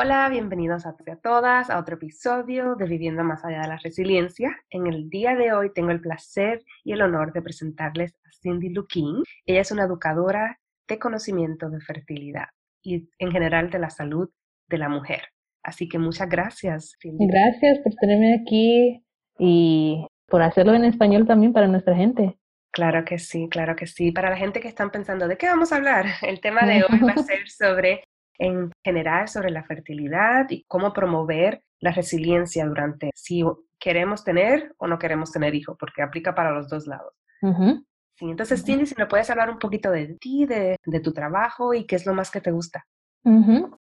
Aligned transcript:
Hola, 0.00 0.28
bienvenidos 0.28 0.86
a 0.86 0.92
todos 0.92 1.08
y 1.08 1.10
a 1.10 1.16
todas 1.16 1.70
a 1.70 1.78
otro 1.80 1.96
episodio 1.96 2.76
de 2.76 2.84
Viviendo 2.86 3.24
más 3.24 3.44
allá 3.44 3.62
de 3.62 3.66
la 3.66 3.78
resiliencia. 3.78 4.56
En 4.70 4.86
el 4.86 5.10
día 5.10 5.34
de 5.34 5.52
hoy 5.52 5.72
tengo 5.74 5.90
el 5.90 6.00
placer 6.00 6.62
y 6.84 6.92
el 6.92 7.02
honor 7.02 7.32
de 7.32 7.42
presentarles 7.42 8.14
a 8.14 8.30
Cindy 8.40 8.68
Luquín. 8.68 9.24
Ella 9.44 9.60
es 9.60 9.72
una 9.72 9.82
educadora 9.82 10.60
de 10.86 11.00
conocimiento 11.00 11.68
de 11.68 11.80
fertilidad 11.80 12.44
y 12.80 13.08
en 13.18 13.32
general 13.32 13.70
de 13.70 13.80
la 13.80 13.90
salud 13.90 14.30
de 14.68 14.78
la 14.78 14.88
mujer. 14.88 15.22
Así 15.64 15.88
que 15.88 15.98
muchas 15.98 16.28
gracias. 16.28 16.96
Cindy. 17.02 17.26
Gracias 17.26 17.80
por 17.82 17.92
tenerme 17.94 18.40
aquí 18.40 19.04
y 19.36 20.06
por 20.28 20.42
hacerlo 20.42 20.74
en 20.74 20.84
español 20.84 21.26
también 21.26 21.52
para 21.52 21.66
nuestra 21.66 21.96
gente. 21.96 22.38
Claro 22.70 23.04
que 23.04 23.18
sí, 23.18 23.48
claro 23.50 23.74
que 23.74 23.88
sí. 23.88 24.12
Para 24.12 24.30
la 24.30 24.36
gente 24.36 24.60
que 24.60 24.68
están 24.68 24.92
pensando, 24.92 25.26
¿de 25.26 25.36
qué 25.36 25.48
vamos 25.48 25.72
a 25.72 25.76
hablar? 25.76 26.06
El 26.22 26.40
tema 26.40 26.64
de 26.66 26.84
hoy 26.84 27.00
va 27.00 27.14
a 27.14 27.22
ser 27.24 27.48
sobre 27.48 28.04
en 28.38 28.70
general 28.84 29.28
sobre 29.28 29.50
la 29.50 29.64
fertilidad 29.64 30.46
y 30.50 30.64
cómo 30.68 30.92
promover 30.92 31.62
la 31.80 31.92
resiliencia 31.92 32.66
durante 32.66 33.10
si 33.14 33.44
queremos 33.78 34.24
tener 34.24 34.74
o 34.78 34.86
no 34.86 34.98
queremos 34.98 35.32
tener 35.32 35.54
hijos, 35.54 35.76
porque 35.78 36.02
aplica 36.02 36.34
para 36.34 36.52
los 36.52 36.68
dos 36.68 36.86
lados. 36.86 37.14
sí, 37.40 38.26
entonces, 38.26 38.64
Cindy, 38.64 38.86
si 38.86 38.94
me 38.96 39.06
puedes 39.06 39.30
hablar 39.30 39.50
un 39.50 39.58
poquito 39.58 39.90
de 39.90 40.16
ti, 40.20 40.46
de, 40.46 40.76
de, 40.84 41.00
tu 41.00 41.12
trabajo 41.12 41.74
y 41.74 41.84
qué 41.84 41.96
es 41.96 42.06
lo 42.06 42.14
más 42.14 42.30
que 42.30 42.40
te 42.40 42.50
gusta. 42.50 42.84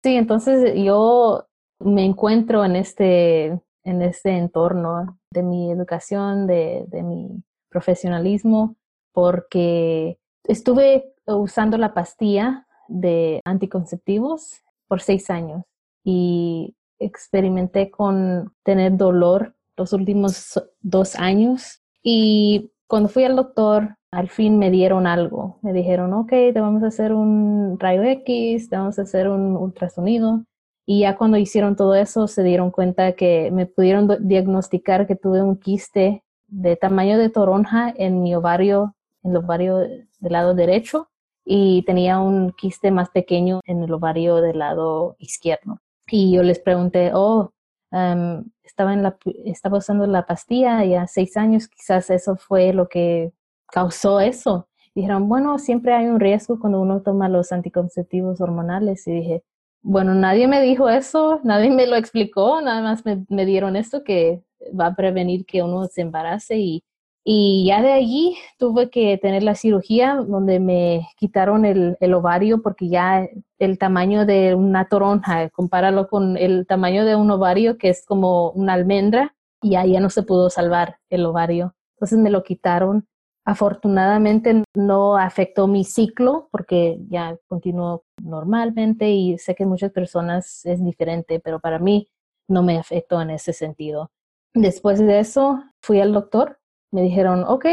Sí, 0.04 0.16
entonces 0.16 0.74
yo 0.76 1.46
me 1.80 2.04
encuentro 2.04 2.66
en 2.66 2.76
este, 2.76 3.46
en 3.84 4.02
este 4.02 4.32
entorno 4.32 5.20
de 5.32 5.44
mi 5.44 5.72
educación, 5.72 6.48
de, 6.48 6.86
de 6.88 7.04
mi 7.04 7.44
profesionalismo, 7.70 8.76
porque 9.14 10.18
estuve 10.44 11.14
usando 11.26 11.78
la 11.78 11.94
pastilla 11.94 12.66
de 12.90 13.42
anticonceptivos 13.46 14.62
por 14.88 15.02
seis 15.02 15.30
años 15.30 15.64
y 16.04 16.76
experimenté 17.00 17.90
con 17.90 18.54
tener 18.64 18.98
dolor 18.98 19.56
los 19.78 19.94
últimos 19.94 20.62
dos 20.82 21.16
años 21.16 21.82
y 22.04 22.72
cuando 22.88 23.08
fui 23.08 23.24
al 23.24 23.36
doctor 23.36 23.96
al 24.12 24.30
fin 24.30 24.58
me 24.58 24.72
dieron 24.72 25.06
algo. 25.06 25.60
Me 25.62 25.72
dijeron, 25.72 26.14
ok, 26.14 26.30
te 26.30 26.60
vamos 26.60 26.82
a 26.84 26.88
hacer 26.88 27.14
un 27.14 27.78
rayo 27.80 28.04
X, 28.04 28.70
te 28.70 28.76
vamos 28.76 28.98
a 28.98 29.04
hacer 29.04 29.30
un 29.30 29.56
ultrasonido. 29.56 30.44
Y 30.86 31.02
ya 31.02 31.16
cuando 31.16 31.38
hicieron 31.38 31.76
todo 31.76 31.94
eso, 31.94 32.28
se 32.28 32.42
dieron 32.42 32.72
cuenta 32.72 33.12
que 33.12 33.52
me 33.52 33.68
pudieron 33.68 34.08
diagnosticar 34.28 35.06
que 35.06 35.16
tuve 35.16 35.44
un 35.44 35.58
quiste 35.58 36.24
de 36.48 36.76
tamaño 36.76 37.20
de 37.20 37.30
toronja 37.30 37.94
en 37.96 38.24
mi 38.24 38.34
ovario, 38.34 38.96
en 39.22 39.32
el 39.32 39.38
ovario 39.38 39.78
del 39.78 40.04
lado 40.20 40.56
derecho 40.56 41.10
y 41.52 41.82
tenía 41.82 42.20
un 42.20 42.52
quiste 42.52 42.92
más 42.92 43.10
pequeño 43.10 43.62
en 43.66 43.82
el 43.82 43.92
ovario 43.92 44.36
del 44.36 44.60
lado 44.60 45.16
izquierdo. 45.18 45.80
Y 46.08 46.32
yo 46.32 46.44
les 46.44 46.60
pregunté, 46.60 47.10
oh, 47.16 47.54
em, 47.92 48.46
estaba, 48.64 48.94
en 48.94 49.12
estaba 49.46 49.80
usando 49.80 50.06
la 50.06 50.28
pastilla 50.28 50.86
ya 50.86 51.08
seis 51.08 51.36
años, 51.38 51.68
quizás 51.68 52.12
eso 52.12 52.36
fue 52.36 52.72
lo 52.72 52.88
que 52.88 53.34
causó 53.66 54.20
eso. 54.20 54.68
dijeron, 54.94 55.28
bueno, 55.28 55.58
siempre 55.58 55.94
hay 55.94 56.06
un 56.06 56.20
riesgo 56.20 56.60
cuando 56.60 56.80
uno 56.82 57.02
toma 57.02 57.30
los 57.30 57.52
anticonceptivos 57.52 58.40
hormonales. 58.42 59.08
Y 59.08 59.14
dije, 59.14 59.44
bueno, 59.82 60.14
nadie 60.14 60.48
me 60.48 60.62
dijo 60.62 60.88
eso, 60.88 61.40
nadie 61.44 61.72
me 61.72 61.88
lo 61.88 61.96
explicó, 61.96 62.62
nada 62.62 62.84
más 62.84 63.06
me, 63.06 63.26
me 63.28 63.46
dieron 63.46 63.76
esto 63.76 64.04
que 64.04 64.44
va 64.80 64.88
a 64.88 64.96
prevenir 64.96 65.46
que 65.48 65.64
uno 65.64 65.86
se 65.88 66.02
embarace 66.02 66.58
y 66.58 66.84
y 67.24 67.66
ya 67.68 67.82
de 67.82 67.92
allí 67.92 68.38
tuve 68.58 68.90
que 68.90 69.18
tener 69.18 69.44
la 69.44 69.56
cirugía 69.56 70.16
donde 70.16 70.60
me 70.60 71.08
quitaron 71.18 71.66
el, 71.66 71.98
ovario 72.14 72.62
porque 72.62 72.90
ya 72.90 73.28
el 73.60 73.78
tamaño 73.78 74.26
de 74.26 74.56
una 74.56 74.88
toronja, 74.88 75.50
compáralo 75.50 76.08
con 76.08 76.38
el 76.38 76.66
tamaño 76.66 77.06
de 77.06 77.16
un 77.16 77.30
ovario 77.30 77.78
que 77.78 77.90
es 77.90 78.06
como 78.06 78.52
una 78.52 78.74
almendra, 78.74 79.36
y 79.62 79.72
ya, 79.72 79.86
ya 79.86 80.00
no 80.00 80.10
se 80.10 80.24
pudo 80.24 80.50
salvar 80.50 80.98
el 81.10 81.26
ovario. 81.26 81.76
Entonces 81.96 82.18
me 82.20 82.30
lo 82.30 82.44
quitaron. 82.44 83.08
Afortunadamente 83.46 84.64
no 84.74 85.18
afectó 85.18 85.68
mi 85.68 85.84
ciclo 85.84 86.48
porque 86.52 87.00
ya 87.10 87.38
continuó 87.48 88.06
normalmente 88.22 89.10
y 89.10 89.38
sé 89.38 89.56
que 89.56 89.66
muchas 89.66 89.92
personas 89.92 90.66
es 90.66 90.84
diferente, 90.84 91.40
pero 91.40 91.60
para 91.60 91.80
mí 91.80 92.08
no 92.48 92.64
me 92.64 92.78
afectó 92.78 93.22
en 93.22 93.32
ese 93.32 93.54
sentido. 93.54 94.12
Después 94.54 95.00
de 95.00 95.20
eso 95.20 95.64
fui 95.82 96.00
al 96.00 96.14
doctor 96.14 96.60
me 96.92 97.02
dijeron, 97.04 97.44
ok, 97.48 97.66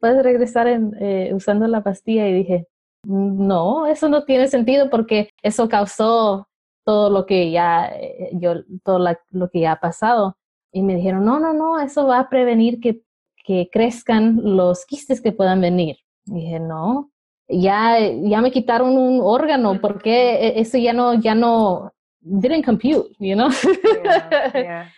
puedes 0.00 0.22
regresar 0.22 0.66
eh, 0.68 1.32
usando 1.34 1.66
la 1.66 1.82
pastilla. 1.82 2.28
Y 2.28 2.34
dije, 2.34 2.66
no, 3.04 3.86
eso 3.86 4.08
no 4.08 4.24
tiene 4.24 4.48
sentido 4.48 4.90
porque 4.90 5.30
eso 5.42 5.68
causó 5.68 6.48
todo 6.84 7.10
lo 7.10 7.26
que 7.26 7.50
ya, 7.50 7.86
eh, 7.86 8.30
yo, 8.34 8.62
todo 8.82 8.98
lo 9.30 9.50
que 9.50 9.60
ya 9.60 9.72
ha 9.72 9.80
pasado. 9.80 10.36
Y 10.72 10.82
me 10.82 10.96
dijeron, 10.96 11.24
no, 11.24 11.38
no, 11.38 11.52
no, 11.52 11.80
eso 11.80 12.06
va 12.06 12.18
a 12.18 12.28
prevenir 12.28 12.80
que, 12.80 13.02
que 13.44 13.68
crezcan 13.72 14.40
los 14.42 14.84
quistes 14.86 15.20
que 15.20 15.32
puedan 15.32 15.60
venir. 15.60 15.96
Y 16.26 16.34
dije, 16.34 16.60
no, 16.60 17.12
ya, 17.48 17.98
ya 18.00 18.40
me 18.40 18.50
quitaron 18.50 18.96
un 18.96 19.20
órgano, 19.22 19.80
porque 19.80 20.54
eso 20.56 20.78
ya 20.78 20.92
no, 20.92 21.14
ya 21.14 21.34
no, 21.34 21.92
didn't 22.24 22.64
compute, 22.64 23.14
you 23.18 23.34
know? 23.34 23.48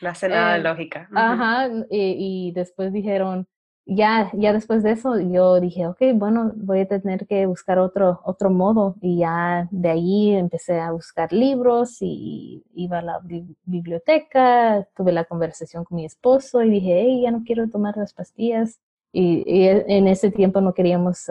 No 0.01 0.09
hace 0.09 0.29
nada 0.29 0.55
de 0.55 0.61
lógica. 0.61 1.09
Ajá, 1.15 1.69
y, 1.91 2.49
y, 2.49 2.53
después 2.53 2.93
dijeron, 2.93 3.47
ya, 3.87 4.31
ya 4.35 4.53
después 4.53 4.83
de 4.83 4.93
eso 4.93 5.19
yo 5.21 5.61
dije, 5.61 5.87
ok, 5.87 5.99
bueno, 6.15 6.53
voy 6.57 6.81
a 6.81 6.89
tener 6.89 7.27
que 7.27 7.47
buscar 7.47 7.79
otro, 7.79 8.21
otro 8.25 8.51
modo. 8.51 8.97
Y 9.01 9.19
ya 9.19 9.69
de 9.71 9.91
ahí 9.91 10.31
empecé 10.33 10.81
a 10.81 10.91
buscar 10.91 11.33
libros 11.33 11.99
y 12.01 12.65
iba 12.75 12.99
a 12.99 13.03
la 13.03 13.21
biblioteca, 13.65 14.89
tuve 14.97 15.13
la 15.13 15.25
conversación 15.25 15.85
con 15.85 15.97
mi 15.97 16.05
esposo 16.05 16.63
y 16.63 16.71
dije, 16.71 17.01
hey, 17.01 17.23
ya 17.23 17.31
no 17.31 17.45
quiero 17.45 17.69
tomar 17.71 17.97
las 17.97 18.13
pastillas 18.13 18.81
y, 19.13 19.45
en 19.69 20.09
ese 20.09 20.31
tiempo 20.31 20.61
no 20.61 20.75
queríamos 20.75 21.27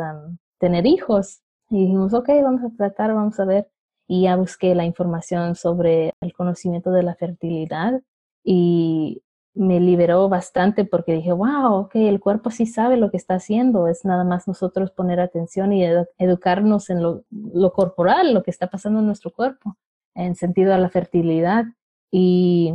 tener 0.57 0.85
hijos. 0.85 1.41
Y 1.69 1.81
dijimos, 1.81 2.13
ok, 2.13 2.29
vamos 2.41 2.63
a 2.63 2.75
tratar, 2.75 3.13
vamos 3.13 3.39
a 3.39 3.45
ver. 3.45 3.69
Y 4.07 4.23
ya 4.23 4.35
busqué 4.37 4.75
la 4.75 4.85
información 4.85 5.55
sobre 5.55 6.13
el 6.21 6.33
conocimiento 6.33 6.91
de 6.91 7.03
la 7.03 7.15
fertilidad 7.15 8.01
y 8.43 9.23
me 9.55 9.79
liberó 9.79 10.27
bastante 10.29 10.85
porque 10.85 11.13
dije, 11.13 11.31
wow, 11.31 11.73
ok, 11.73 11.95
el 11.95 12.19
cuerpo 12.19 12.51
sí 12.51 12.65
sabe 12.65 12.97
lo 12.97 13.09
que 13.09 13.17
está 13.17 13.35
haciendo, 13.35 13.87
es 13.87 14.05
nada 14.05 14.23
más 14.23 14.47
nosotros 14.47 14.91
poner 14.91 15.19
atención 15.19 15.71
y 15.73 15.85
educarnos 16.17 16.89
en 16.89 17.01
lo, 17.01 17.73
corporal, 17.73 18.33
lo 18.33 18.43
que 18.43 18.51
está 18.51 18.67
pasando 18.67 18.99
en 18.99 19.05
nuestro 19.05 19.31
cuerpo, 19.31 19.77
en 20.13 20.35
sentido 20.35 20.73
a 20.73 20.77
la 20.77 20.89
fertilidad. 20.89 21.65
Y, 22.11 22.73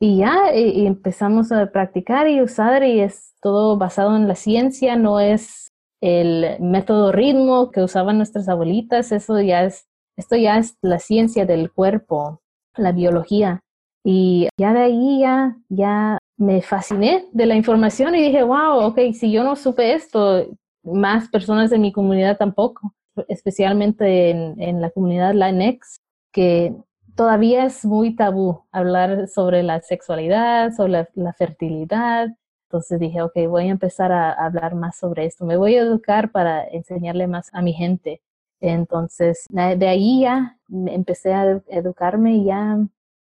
y 0.00 0.18
ya 0.18 0.54
y, 0.54 0.86
empezamos 0.86 1.52
a 1.52 1.70
practicar 1.70 2.28
y 2.28 2.40
usar 2.40 2.84
y 2.84 3.00
es 3.00 3.34
todo 3.42 3.76
basado 3.76 4.16
en 4.16 4.28
la 4.28 4.36
ciencia, 4.36 4.96
no 4.96 5.20
es 5.20 5.72
el 6.00 6.58
método 6.60 7.12
ritmo 7.12 7.70
que 7.70 7.82
usaban 7.82 8.16
nuestras 8.16 8.48
abuelitas, 8.48 9.12
eso 9.12 9.40
ya 9.40 9.64
es, 9.64 9.86
esto 10.16 10.36
ya 10.36 10.58
es 10.58 10.76
la 10.80 10.98
ciencia 10.98 11.44
del 11.44 11.72
cuerpo, 11.72 12.40
la 12.76 12.92
biología. 12.92 13.60
Y 14.04 14.48
ya 14.58 14.72
de 14.72 14.80
ahí 14.80 15.20
ya, 15.20 15.58
ya 15.68 16.18
me 16.40 16.62
fasciné 16.62 17.26
de 17.32 17.44
la 17.44 17.54
información 17.54 18.14
y 18.14 18.22
dije, 18.22 18.42
wow, 18.42 18.80
ok, 18.86 18.98
si 19.12 19.30
yo 19.30 19.44
no 19.44 19.56
supe 19.56 19.92
esto, 19.92 20.46
más 20.82 21.28
personas 21.28 21.68
de 21.68 21.78
mi 21.78 21.92
comunidad 21.92 22.38
tampoco, 22.38 22.94
especialmente 23.28 24.30
en, 24.30 24.80
la 24.80 24.88
comunidad 24.88 25.34
Latinx, 25.34 26.00
que 26.32 26.74
todavía 27.14 27.66
es 27.66 27.84
muy 27.84 28.16
tabú 28.16 28.64
hablar 28.72 29.28
sobre 29.28 29.62
la 29.62 29.82
sexualidad, 29.82 30.72
sobre 30.72 31.06
la, 31.12 31.32
fertilidad. 31.34 32.28
Entonces 32.70 32.98
dije, 32.98 33.20
ok, 33.20 33.34
voy 33.46 33.68
a 33.68 33.72
empezar 33.72 34.10
a, 34.10 34.32
hablar 34.32 34.74
más 34.74 34.96
sobre 34.96 35.26
esto. 35.26 35.44
Me 35.44 35.58
voy 35.58 35.74
a 35.74 35.82
educar 35.82 36.32
para 36.32 36.66
enseñarle 36.66 37.26
más 37.26 37.50
a 37.52 37.60
mi 37.60 37.74
gente. 37.74 38.22
Entonces, 38.60 39.44
de 39.50 39.88
ahí 39.88 40.22
ya 40.22 40.56
empecé 40.86 41.34
a 41.34 41.60
educarme 41.68 42.36
y 42.36 42.44
ya 42.46 42.78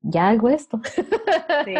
ya 0.02 0.28
hago 0.28 0.48
esto. 0.48 0.80
Sí, 1.64 1.74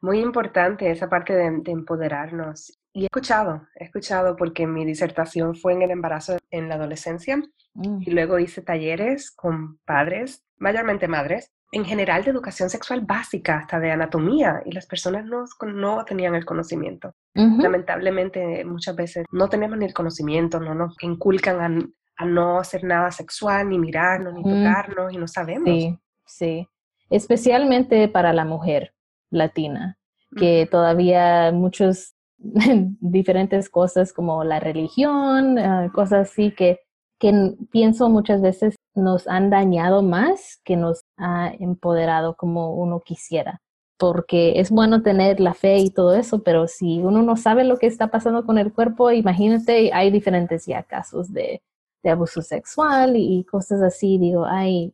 muy 0.00 0.20
importante 0.20 0.90
esa 0.90 1.08
parte 1.08 1.34
de, 1.34 1.62
empoderarnos. 1.70 2.78
Y 2.92 3.02
he 3.02 3.04
escuchado, 3.06 3.66
he 3.74 3.84
escuchado 3.84 4.36
porque 4.36 4.66
mi 4.66 4.84
disertación 4.84 5.54
fue 5.54 5.74
en 5.74 5.82
el 5.82 5.90
embarazo 5.90 6.38
en 6.50 6.68
la 6.68 6.76
adolescencia 6.76 7.36
mm. 7.74 8.02
y 8.02 8.10
luego 8.10 8.38
hice 8.38 8.62
talleres 8.62 9.30
con 9.30 9.78
padres, 9.84 10.44
mayormente 10.56 11.08
madres, 11.08 11.52
en 11.72 11.84
general 11.84 12.24
de 12.24 12.30
educación 12.30 12.70
sexual 12.70 13.02
básica, 13.02 13.58
hasta 13.58 13.80
de 13.80 13.90
anatomía, 13.90 14.62
y 14.64 14.72
las 14.72 14.86
personas 14.86 15.26
no, 15.26 15.44
no 15.66 16.04
tenían 16.04 16.34
el 16.34 16.44
conocimiento. 16.44 17.14
Lamentablemente 17.34 18.64
muchas 18.64 18.96
veces 18.96 19.26
no 19.30 19.48
tenemos 19.48 19.76
ni 19.76 19.84
el 19.84 19.92
conocimiento, 19.92 20.58
no 20.58 20.74
nos 20.74 20.94
inculcan 21.02 21.90
a, 22.18 22.24
no 22.24 22.60
hacer 22.60 22.84
nada 22.84 23.10
sexual, 23.10 23.68
ni 23.68 23.78
mirarnos, 23.78 24.32
ni 24.32 24.42
tocarnos, 24.42 25.12
y 25.12 25.18
no 25.18 25.28
sabemos. 25.28 25.68
Sí, 25.68 25.98
sí, 26.24 26.68
especialmente 27.10 28.08
para 28.08 28.32
la 28.32 28.46
mujer 28.46 28.95
latina, 29.36 29.98
que 30.36 30.66
todavía 30.70 31.52
muchos 31.52 32.14
diferentes 32.38 33.68
cosas 33.70 34.12
como 34.12 34.44
la 34.44 34.60
religión, 34.60 35.58
ah, 35.58 35.90
cosas 35.94 36.30
así 36.30 36.52
que, 36.52 36.80
que 37.18 37.54
pienso 37.70 38.08
muchas 38.08 38.42
veces 38.42 38.76
nos 38.94 39.28
han 39.28 39.50
dañado 39.50 40.02
más 40.02 40.60
que 40.64 40.76
nos 40.76 41.00
ha 41.16 41.52
empoderado 41.58 42.36
como 42.36 42.74
uno 42.74 43.00
quisiera. 43.00 43.60
Porque 43.98 44.60
es 44.60 44.70
bueno 44.70 45.02
tener 45.02 45.40
la 45.40 45.54
fe 45.54 45.78
y 45.78 45.90
todo 45.90 46.14
eso, 46.14 46.42
pero 46.42 46.66
si 46.68 46.98
uno 46.98 47.22
no 47.22 47.36
sabe 47.36 47.64
lo 47.64 47.78
que 47.78 47.86
está 47.86 48.08
pasando 48.08 48.44
con 48.44 48.58
el 48.58 48.72
cuerpo, 48.72 49.10
imagínate, 49.10 49.90
hay 49.94 50.10
diferentes 50.10 50.66
ya 50.66 50.82
casos 50.82 51.32
de, 51.32 51.62
de 52.02 52.10
abuso 52.10 52.42
sexual 52.42 53.16
y 53.16 53.44
cosas 53.44 53.80
así. 53.80 54.18
Digo, 54.18 54.44
ay, 54.46 54.92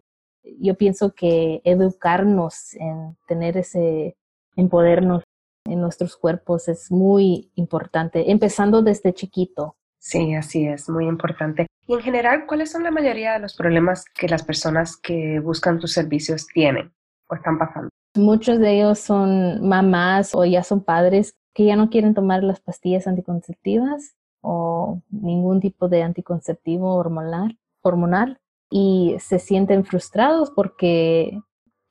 yo 0.60 0.76
pienso 0.76 1.12
que 1.14 1.60
educarnos 1.64 2.74
en 2.74 3.16
tener 3.26 3.56
ese, 3.56 4.16
en 4.56 4.68
podernos 4.68 5.22
en 5.64 5.80
nuestros 5.80 6.16
cuerpos 6.16 6.68
es 6.68 6.90
muy 6.90 7.50
importante, 7.54 8.30
empezando 8.30 8.82
desde 8.82 9.12
chiquito. 9.14 9.76
Sí, 9.98 10.34
así 10.34 10.66
es, 10.66 10.88
muy 10.88 11.06
importante. 11.06 11.66
Y 11.86 11.94
en 11.94 12.00
general, 12.00 12.46
¿cuáles 12.46 12.72
son 12.72 12.82
la 12.82 12.90
mayoría 12.90 13.34
de 13.34 13.38
los 13.38 13.54
problemas 13.54 14.04
que 14.04 14.28
las 14.28 14.42
personas 14.42 14.96
que 14.96 15.40
buscan 15.40 15.78
tus 15.78 15.92
servicios 15.92 16.46
tienen 16.46 16.92
o 17.28 17.34
están 17.34 17.58
pasando? 17.58 17.88
Muchos 18.16 18.58
de 18.58 18.76
ellos 18.76 18.98
son 18.98 19.66
mamás 19.66 20.34
o 20.34 20.44
ya 20.44 20.62
son 20.64 20.82
padres 20.84 21.36
que 21.54 21.64
ya 21.64 21.76
no 21.76 21.90
quieren 21.90 22.14
tomar 22.14 22.42
las 22.42 22.60
pastillas 22.60 23.06
anticonceptivas 23.06 24.14
o 24.40 25.00
ningún 25.10 25.60
tipo 25.60 25.88
de 25.88 26.02
anticonceptivo 26.02 26.94
hormonal, 26.94 27.58
hormonal 27.82 28.38
y 28.70 29.16
se 29.20 29.38
sienten 29.38 29.84
frustrados 29.84 30.50
porque 30.50 31.40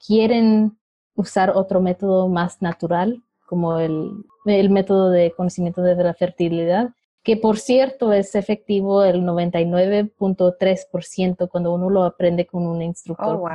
quieren 0.06 0.78
usar 1.16 1.52
otro 1.52 1.80
método 1.82 2.28
más 2.28 2.62
natural 2.62 3.24
como 3.46 3.80
el, 3.80 4.12
el 4.46 4.70
método 4.70 5.10
de 5.10 5.34
conocimiento 5.36 5.82
de 5.82 5.96
la 5.96 6.14
fertilidad, 6.14 6.92
que 7.22 7.38
por 7.38 7.60
cierto 7.60 8.14
es 8.14 8.34
efectivo 8.36 9.04
el 9.04 9.24
99.3% 9.24 11.50
cuando 11.50 11.74
uno 11.74 11.90
lo 11.90 12.06
aprende 12.06 12.48
con 12.48 12.66
un 12.66 12.82
instructor. 12.82 13.36
Oh, 13.36 13.40
wow. 13.40 13.50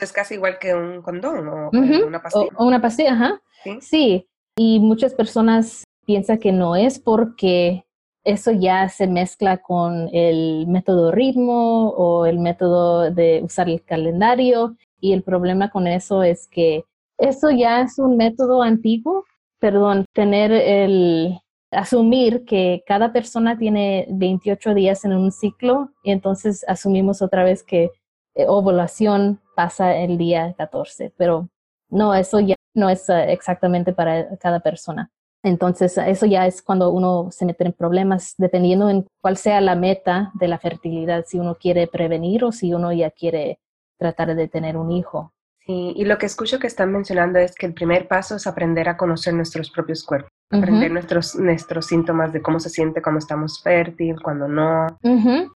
Es 0.00 0.12
casi 0.12 0.34
igual 0.34 0.60
que 0.60 0.72
un 0.74 1.02
condón 1.02 1.48
o 1.48 1.70
una 1.70 2.22
pastilla. 2.22 2.50
O, 2.56 2.66
una 2.66 2.80
pastilla, 2.80 3.14
ajá. 3.14 3.42
¿Sí? 3.64 3.78
¿Sí? 3.80 4.28
y 4.56 4.80
muchas 4.80 5.14
personas 5.14 5.84
piensan 6.04 6.38
que 6.38 6.52
no 6.52 6.76
es 6.76 6.98
porque 6.98 7.84
eso 8.24 8.52
ya 8.52 8.88
se 8.88 9.06
mezcla 9.06 9.58
con 9.58 10.08
el 10.12 10.66
método 10.68 11.10
ritmo 11.10 11.90
o 11.90 12.26
el 12.26 12.38
método 12.38 13.10
de 13.10 13.40
usar 13.42 13.68
el 13.68 13.82
calendario 13.82 14.76
y 15.02 15.12
el 15.12 15.22
problema 15.22 15.68
con 15.68 15.86
eso 15.86 16.22
es 16.22 16.48
que 16.48 16.84
eso 17.18 17.50
ya 17.50 17.82
es 17.82 17.98
un 17.98 18.16
método 18.16 18.62
antiguo, 18.62 19.24
perdón, 19.58 20.06
tener 20.14 20.52
el, 20.52 21.38
asumir 21.72 22.44
que 22.44 22.84
cada 22.86 23.12
persona 23.12 23.58
tiene 23.58 24.06
28 24.10 24.74
días 24.74 25.04
en 25.04 25.14
un 25.14 25.32
ciclo 25.32 25.90
y 26.04 26.12
entonces 26.12 26.64
asumimos 26.68 27.20
otra 27.22 27.42
vez 27.44 27.62
que 27.62 27.90
eh, 28.34 28.46
ovulación 28.46 29.40
pasa 29.56 29.96
el 29.96 30.18
día 30.18 30.54
14, 30.56 31.12
pero 31.16 31.48
no, 31.90 32.14
eso 32.14 32.40
ya 32.40 32.54
no 32.74 32.88
es 32.88 33.08
eh, 33.08 33.32
exactamente 33.32 33.92
para 33.92 34.36
cada 34.38 34.60
persona. 34.60 35.10
Entonces, 35.44 35.98
eso 35.98 36.24
ya 36.26 36.46
es 36.46 36.62
cuando 36.62 36.90
uno 36.90 37.28
se 37.32 37.44
mete 37.44 37.64
en 37.64 37.72
problemas, 37.72 38.34
dependiendo 38.38 38.88
en 38.88 39.06
cuál 39.20 39.36
sea 39.36 39.60
la 39.60 39.74
meta 39.74 40.30
de 40.34 40.46
la 40.46 40.58
fertilidad, 40.58 41.24
si 41.26 41.40
uno 41.40 41.56
quiere 41.56 41.88
prevenir 41.88 42.44
o 42.44 42.52
si 42.52 42.72
uno 42.72 42.92
ya 42.92 43.10
quiere 43.10 43.58
tratar 44.02 44.34
de 44.34 44.48
tener 44.48 44.76
un 44.76 44.90
hijo. 44.90 45.32
Sí, 45.64 45.92
y 45.94 46.04
lo 46.04 46.18
que 46.18 46.26
escucho 46.26 46.58
que 46.58 46.66
están 46.66 46.90
mencionando 46.90 47.38
es 47.38 47.54
que 47.54 47.66
el 47.66 47.74
primer 47.74 48.08
paso 48.08 48.34
es 48.34 48.48
aprender 48.48 48.88
a 48.88 48.96
conocer 48.96 49.32
nuestros 49.32 49.70
propios 49.70 50.04
cuerpos, 50.04 50.28
aprender 50.50 50.90
nuestros, 50.90 51.36
nuestros 51.36 51.86
síntomas 51.86 52.32
de 52.32 52.42
cómo 52.42 52.58
se 52.58 52.68
siente 52.68 53.00
cuando 53.00 53.20
estamos 53.20 53.62
fértil, 53.62 54.16
cuando 54.20 54.48
no. 54.48 54.88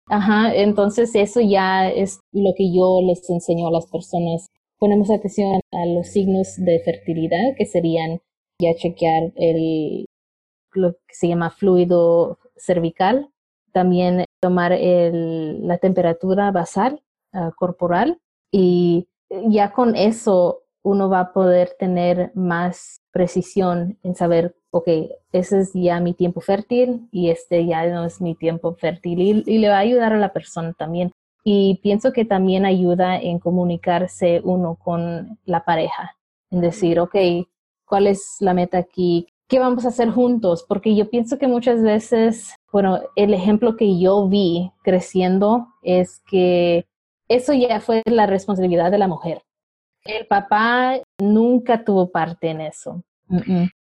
Ajá, 0.09 0.53
entonces 0.55 1.15
eso 1.15 1.41
ya 1.41 1.89
es 1.89 2.19
lo 2.33 2.51
que 2.57 2.75
yo 2.75 3.01
les 3.07 3.31
enseño 3.31 3.69
a 3.69 3.71
las 3.71 3.87
personas. 3.87 4.49
Ponemos 4.81 5.09
atención 5.09 5.61
a 5.71 5.87
los 5.87 6.09
signos 6.09 6.57
de 6.57 6.81
fertilidad, 6.85 7.55
que 7.57 7.67
serían 7.67 8.19
ya 8.61 8.75
chequear 8.75 9.33
el, 9.37 10.07
lo 10.73 10.95
que 10.95 11.15
se 11.15 11.29
llama 11.29 11.51
fluido 11.51 12.39
cervical, 12.57 13.29
también 13.73 14.25
tomar 14.41 14.73
el, 14.73 15.65
la 15.65 15.79
temperatura 15.79 16.51
basal 16.51 17.01
ah, 17.33 17.53
corporal 17.57 18.19
y 18.53 19.09
ya 19.49 19.73
con 19.73 19.97
eso 19.97 20.63
uno 20.85 21.09
va 21.09 21.21
a 21.21 21.33
poder 21.33 21.75
tener 21.79 22.33
más 22.35 23.01
precisión 23.13 23.99
en 24.03 24.15
saber, 24.15 24.55
ok, 24.71 24.89
ese 25.33 25.61
es 25.61 25.73
ya 25.75 26.01
mi 26.01 26.13
tiempo 26.13 26.41
fértil 26.41 27.09
y 27.11 27.31
este 27.31 27.67
ya 27.67 27.87
no 27.87 28.05
es 28.05 28.21
mi 28.21 28.35
tiempo 28.35 28.75
fértil 28.75 29.45
y, 29.47 29.59
le 29.59 29.69
va 29.69 29.77
a 29.77 29.81
ayudar 29.81 30.13
a 30.13 30.19
la 30.19 30.33
persona 30.33 30.73
también. 30.75 31.13
Y 31.45 31.81
pienso 31.83 32.13
que 32.13 32.25
también 32.25 32.65
ayuda 32.65 33.17
en 33.19 33.39
comunicarse 33.39 34.41
uno 34.45 34.77
con 34.77 35.39
la 35.45 35.65
pareja, 35.65 36.17
en 36.51 36.61
decir, 36.61 37.01
ok, 37.01 37.17
¿cuál 37.85 38.07
es 38.07 38.37
la 38.41 38.55
meta 38.55 38.79
aquí? 38.79 39.27
¿Qué 39.49 39.59
vamos 39.59 39.85
a 39.85 39.89
hacer 39.89 40.11
juntos? 40.11 40.65
Porque 40.69 40.95
yo 40.95 41.11
pienso 41.11 41.39
que 41.39 41.49
muchas 41.49 41.83
veces, 41.83 42.55
bueno, 42.73 43.01
el 43.17 43.35
ejemplo 43.35 43.77
que 43.77 43.99
yo 43.99 44.29
vi 44.29 44.71
creciendo 44.83 45.67
es 45.83 46.23
que 46.31 46.87
eso 47.35 47.53
ya 47.53 47.81
fue 47.81 48.03
la 48.07 48.27
responsabilidad 48.27 48.91
de 48.91 48.99
la 48.99 49.09
mujer. 49.09 49.43
El 50.05 50.27
papá 50.27 51.01
nunca 51.21 51.85
tuvo 51.85 52.11
parte 52.11 52.51
en 52.51 52.61
eso. 52.61 53.03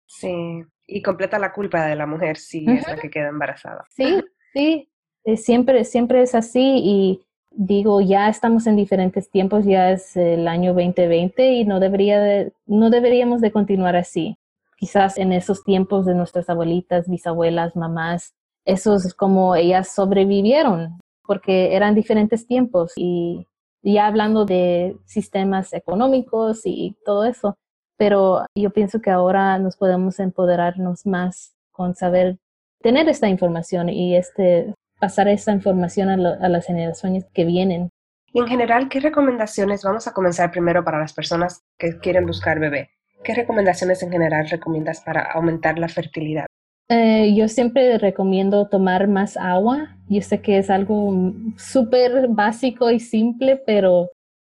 Sí, 0.05 0.63
y 0.87 1.01
completa 1.01 1.39
la 1.39 1.51
culpa 1.51 1.85
de 1.85 1.95
la 1.95 2.05
mujer 2.05 2.37
si 2.37 2.65
es 2.69 2.87
la 2.87 2.95
que 2.95 3.09
queda 3.09 3.29
embarazada. 3.29 3.85
Sí, 3.89 4.21
sí, 4.53 4.89
eh, 5.25 5.37
siempre, 5.37 5.83
siempre 5.83 6.21
es 6.21 6.35
así 6.35 6.81
y 6.83 7.21
digo, 7.51 8.01
ya 8.01 8.29
estamos 8.29 8.67
en 8.67 8.75
diferentes 8.75 9.29
tiempos, 9.29 9.65
ya 9.65 9.91
es 9.91 10.15
el 10.15 10.47
año 10.47 10.73
2020 10.73 11.53
y 11.53 11.65
no, 11.65 11.79
debería 11.79 12.47
no 12.65 12.89
deberíamos 12.89 13.41
de 13.41 13.51
continuar 13.51 13.95
así. 13.95 14.37
Quizás 14.77 15.17
en 15.17 15.31
esos 15.31 15.63
tiempos 15.63 16.05
de 16.05 16.15
nuestras 16.15 16.49
abuelitas, 16.49 17.09
bisabuelas, 17.09 17.75
mamás, 17.75 18.33
eso 18.65 18.95
es 18.95 19.13
como 19.13 19.55
ellas 19.55 19.93
sobrevivieron 19.93 20.99
porque 21.25 21.75
eran 21.75 21.95
diferentes 21.95 22.47
tiempos 22.47 22.93
y 22.95 23.47
ya 23.83 24.07
hablando 24.07 24.45
de 24.45 24.97
sistemas 25.05 25.73
económicos 25.73 26.61
y 26.65 26.95
todo 27.05 27.25
eso, 27.25 27.57
pero 27.97 28.45
yo 28.55 28.71
pienso 28.71 29.01
que 29.01 29.09
ahora 29.09 29.57
nos 29.59 29.77
podemos 29.77 30.19
empoderarnos 30.19 31.05
más 31.05 31.55
con 31.71 31.95
saber 31.95 32.37
tener 32.81 33.09
esta 33.09 33.27
información 33.27 33.89
y 33.89 34.15
este 34.15 34.73
pasar 34.99 35.27
esta 35.27 35.51
información 35.51 36.09
a, 36.09 36.13
a 36.13 36.49
las 36.49 36.67
generaciones 36.67 37.25
que 37.33 37.45
vienen. 37.45 37.89
Y 38.33 38.39
en 38.39 38.47
general, 38.47 38.87
¿qué 38.87 38.99
recomendaciones? 38.99 39.83
Vamos 39.83 40.07
a 40.07 40.13
comenzar 40.13 40.51
primero 40.51 40.83
para 40.83 40.99
las 40.99 41.13
personas 41.13 41.63
que 41.77 41.97
quieren 41.97 42.25
buscar 42.25 42.59
bebé. 42.59 42.91
¿Qué 43.23 43.33
recomendaciones 43.33 44.01
en 44.03 44.11
general 44.11 44.47
recomiendas 44.49 45.01
para 45.01 45.23
aumentar 45.31 45.77
la 45.77 45.89
fertilidad? 45.89 46.45
Eh, 46.93 47.33
yo 47.35 47.47
siempre 47.47 47.97
recomiendo 47.97 48.67
tomar 48.67 49.07
más 49.07 49.37
agua. 49.37 49.95
Yo 50.09 50.21
sé 50.21 50.41
que 50.41 50.57
es 50.57 50.69
algo 50.69 51.33
súper 51.55 52.27
básico 52.27 52.91
y 52.91 52.99
simple, 52.99 53.55
pero 53.65 54.09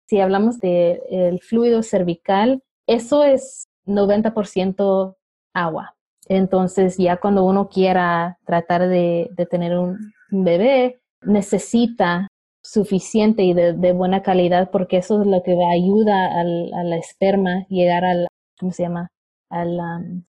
si 0.07 0.19
hablamos 0.19 0.59
del 0.59 1.01
el 1.09 1.39
fluido 1.41 1.81
cervical, 1.81 2.61
eso 2.85 3.23
es 3.23 3.65
90% 3.87 5.15
agua. 5.55 5.95
Entonces 6.27 6.97
ya 6.97 7.17
cuando 7.17 7.43
uno 7.43 7.69
quiera 7.69 8.37
tratar 8.45 8.87
de, 8.87 9.31
tener 9.49 9.75
un, 9.75 9.97
bebé, 10.29 10.99
necesita 11.21 12.27
suficiente 12.61 13.43
y 13.43 13.53
de, 13.55 13.93
buena 13.93 14.21
calidad 14.21 14.69
porque 14.71 14.97
eso 14.97 15.21
es 15.21 15.27
lo 15.27 15.41
que 15.41 15.55
va 15.55 15.71
a 15.71 15.75
ayudar 15.75 16.31
al, 16.33 16.71
a 16.75 16.83
la 16.83 16.97
esperma 16.97 17.65
llegar 17.69 18.05
al, 18.05 18.27
¿cómo 18.59 18.71
se 18.71 18.83
llama? 18.83 19.09
Al, 19.49 19.79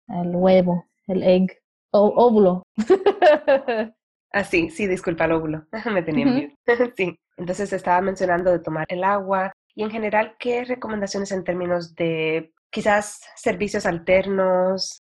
al 0.09 0.35
huevo, 0.35 0.87
el 1.07 1.23
egg 1.23 1.62
óvulo. 1.93 2.63
ah, 4.33 4.45
sí, 4.45 4.71
sí, 4.71 4.87
disculpa 4.87 5.27
el 5.27 5.33
óvulo. 5.33 5.67
Me 5.93 6.03
tenía 6.03 6.27
miedo. 6.27 6.53
sí. 6.97 7.17
Entonces 7.37 7.73
estaba 7.73 8.01
mencionando 8.01 8.51
de 8.51 8.59
tomar 8.59 8.87
el 8.89 9.05
agua 9.05 9.53
y 9.75 9.83
en 9.83 9.91
general, 9.91 10.35
¿qué 10.39 10.65
recomendaciones 10.65 11.33
en 11.33 11.45
términos 11.45 11.95
de 11.95 12.53
quizás 12.71 13.21
servicios 13.37 13.87
alternos 13.87 15.03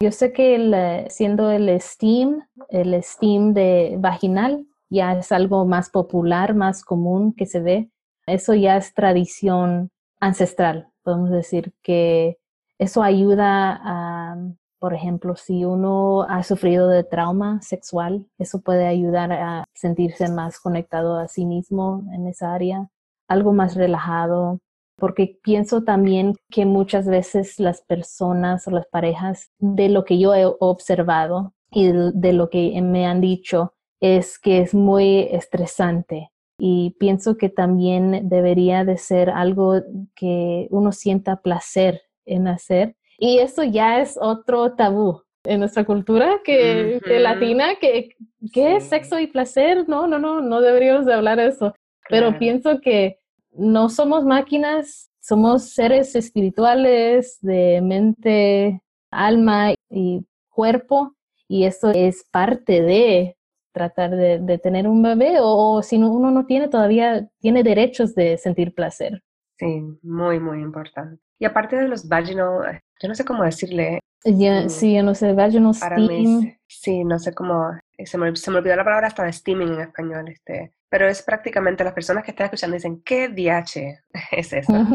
Yo 0.00 0.12
sé 0.12 0.32
que 0.32 1.06
siendo 1.08 1.50
el 1.50 1.80
STEAM, 1.80 2.46
el 2.68 3.02
STEAM 3.02 3.54
de 3.54 3.96
vaginal, 3.98 4.66
ya 4.90 5.12
es 5.12 5.32
algo 5.32 5.66
más 5.66 5.90
popular, 5.90 6.54
más 6.54 6.84
común 6.84 7.32
que 7.34 7.46
se 7.46 7.60
ve. 7.60 7.90
Eso 8.26 8.54
ya 8.54 8.76
es 8.76 8.92
tradición 8.92 9.90
ancestral, 10.20 10.88
podemos 11.02 11.30
decir 11.30 11.72
que 11.82 12.38
eso 12.78 13.02
ayuda 13.02 13.80
a, 13.82 14.36
por 14.78 14.94
ejemplo, 14.94 15.36
si 15.36 15.64
uno 15.64 16.22
ha 16.22 16.42
sufrido 16.42 16.88
de 16.88 17.04
trauma 17.04 17.60
sexual, 17.62 18.26
eso 18.38 18.60
puede 18.60 18.86
ayudar 18.86 19.32
a 19.32 19.64
sentirse 19.74 20.30
más 20.30 20.60
conectado 20.60 21.18
a 21.18 21.28
sí 21.28 21.46
mismo 21.46 22.04
en 22.12 22.26
esa 22.26 22.54
área, 22.54 22.88
algo 23.28 23.52
más 23.52 23.74
relajado, 23.74 24.58
porque 24.98 25.38
pienso 25.42 25.82
también 25.82 26.34
que 26.50 26.66
muchas 26.66 27.06
veces 27.06 27.58
las 27.58 27.82
personas 27.82 28.66
o 28.66 28.70
las 28.70 28.86
parejas, 28.86 29.50
de 29.58 29.88
lo 29.88 30.04
que 30.04 30.18
yo 30.18 30.34
he 30.34 30.46
observado 30.46 31.52
y 31.70 31.90
de 31.92 32.32
lo 32.32 32.48
que 32.48 32.80
me 32.82 33.06
han 33.06 33.20
dicho, 33.20 33.74
es 34.00 34.38
que 34.38 34.60
es 34.60 34.74
muy 34.74 35.28
estresante 35.30 36.30
y 36.58 36.96
pienso 36.98 37.36
que 37.36 37.48
también 37.48 38.28
debería 38.28 38.84
de 38.84 38.96
ser 38.96 39.30
algo 39.30 39.82
que 40.14 40.68
uno 40.70 40.92
sienta 40.92 41.36
placer 41.36 42.02
en 42.24 42.48
hacer. 42.48 42.96
Y 43.18 43.38
eso 43.38 43.64
ya 43.64 44.00
es 44.00 44.18
otro 44.20 44.74
tabú 44.74 45.22
en 45.44 45.60
nuestra 45.60 45.84
cultura 45.84 46.40
que, 46.44 47.00
latina, 47.20 47.76
que, 47.80 48.10
¿qué 48.52 48.76
es 48.76 48.88
sexo 48.88 49.18
y 49.18 49.28
placer? 49.28 49.88
No, 49.88 50.06
no, 50.06 50.18
no, 50.18 50.40
no 50.40 50.60
deberíamos 50.60 51.06
de 51.06 51.14
hablar 51.14 51.38
de 51.38 51.48
eso. 51.48 51.74
Pero 52.08 52.38
pienso 52.38 52.80
que 52.80 53.18
no 53.52 53.88
somos 53.88 54.24
máquinas, 54.24 55.10
somos 55.20 55.70
seres 55.70 56.14
espirituales 56.14 57.38
de 57.40 57.80
mente, 57.82 58.82
alma 59.10 59.72
y 59.90 60.26
cuerpo, 60.50 61.14
y 61.48 61.64
eso 61.64 61.90
es 61.90 62.24
parte 62.30 62.82
de 62.82 63.36
tratar 63.72 64.16
de, 64.16 64.58
tener 64.58 64.88
un 64.88 65.02
bebé 65.02 65.36
o, 65.40 65.82
si 65.82 65.96
uno 65.96 66.30
no 66.30 66.46
tiene 66.46 66.68
todavía, 66.68 67.28
tiene 67.40 67.62
derechos 67.62 68.14
de 68.14 68.38
sentir 68.38 68.74
placer. 68.74 69.22
Sí, 69.58 69.82
muy, 70.02 70.40
muy 70.40 70.60
importante. 70.60 71.20
Y 71.38 71.44
aparte 71.44 71.76
de 71.76 71.88
los 71.88 72.08
vaginal, 72.08 72.80
yo 73.00 73.08
no 73.08 73.14
sé 73.14 73.24
cómo 73.24 73.44
decirle. 73.44 74.00
Mm, 74.24 74.68
sí, 74.68 74.94
yo 74.94 75.02
no 75.02 75.14
sé, 75.14 75.32
vaginal 75.32 75.74
steam. 75.74 76.56
sí, 76.66 77.04
no 77.04 77.18
sé 77.18 77.32
cómo, 77.32 77.70
se 78.04 78.18
me, 78.18 78.34
se 78.34 78.50
me, 78.50 78.58
olvidó 78.58 78.74
la 78.74 78.84
palabra 78.84 79.06
hasta 79.06 79.22
de 79.22 79.32
steaming 79.32 79.74
en 79.74 79.80
español, 79.82 80.28
este, 80.28 80.72
pero 80.88 81.08
es 81.08 81.22
prácticamente 81.22 81.84
las 81.84 81.92
personas 81.92 82.24
que 82.24 82.32
están 82.32 82.46
escuchando 82.46 82.74
dicen, 82.74 83.02
¿qué 83.04 83.28
DH 83.28 84.02
es 84.32 84.52
eso? 84.52 84.86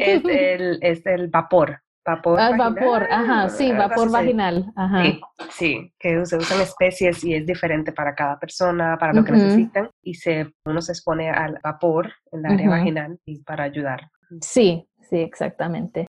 es, 0.00 0.24
el, 0.28 0.78
es 0.82 1.06
el 1.06 1.28
vapor, 1.28 1.80
Vapor 2.06 2.38
ah, 2.38 2.54
vapor, 2.54 3.08
ajá, 3.10 3.48
sí, 3.48 3.72
vapor 3.72 4.10
vaginal. 4.10 4.70
Ajá. 4.76 5.04
Sí, 5.04 5.20
sí, 5.50 5.94
que 5.98 6.26
se 6.26 6.36
usan 6.36 6.60
especies 6.60 7.24
y 7.24 7.34
es 7.34 7.46
diferente 7.46 7.92
para 7.92 8.14
cada 8.14 8.38
persona, 8.38 8.98
para 9.00 9.14
lo 9.14 9.24
que 9.24 9.32
necesitan, 9.32 9.88
y 10.02 10.12
se, 10.12 10.52
uno 10.66 10.82
se 10.82 10.92
expone 10.92 11.30
al 11.30 11.58
vapor 11.64 12.12
en 12.30 12.42
la 12.42 12.50
área 12.50 12.68
vaginal 12.68 13.18
y 13.24 13.42
para 13.42 13.64
ayudar. 13.64 14.10
Sí, 14.42 14.86
sí, 15.08 15.16
exactamente. 15.16 16.06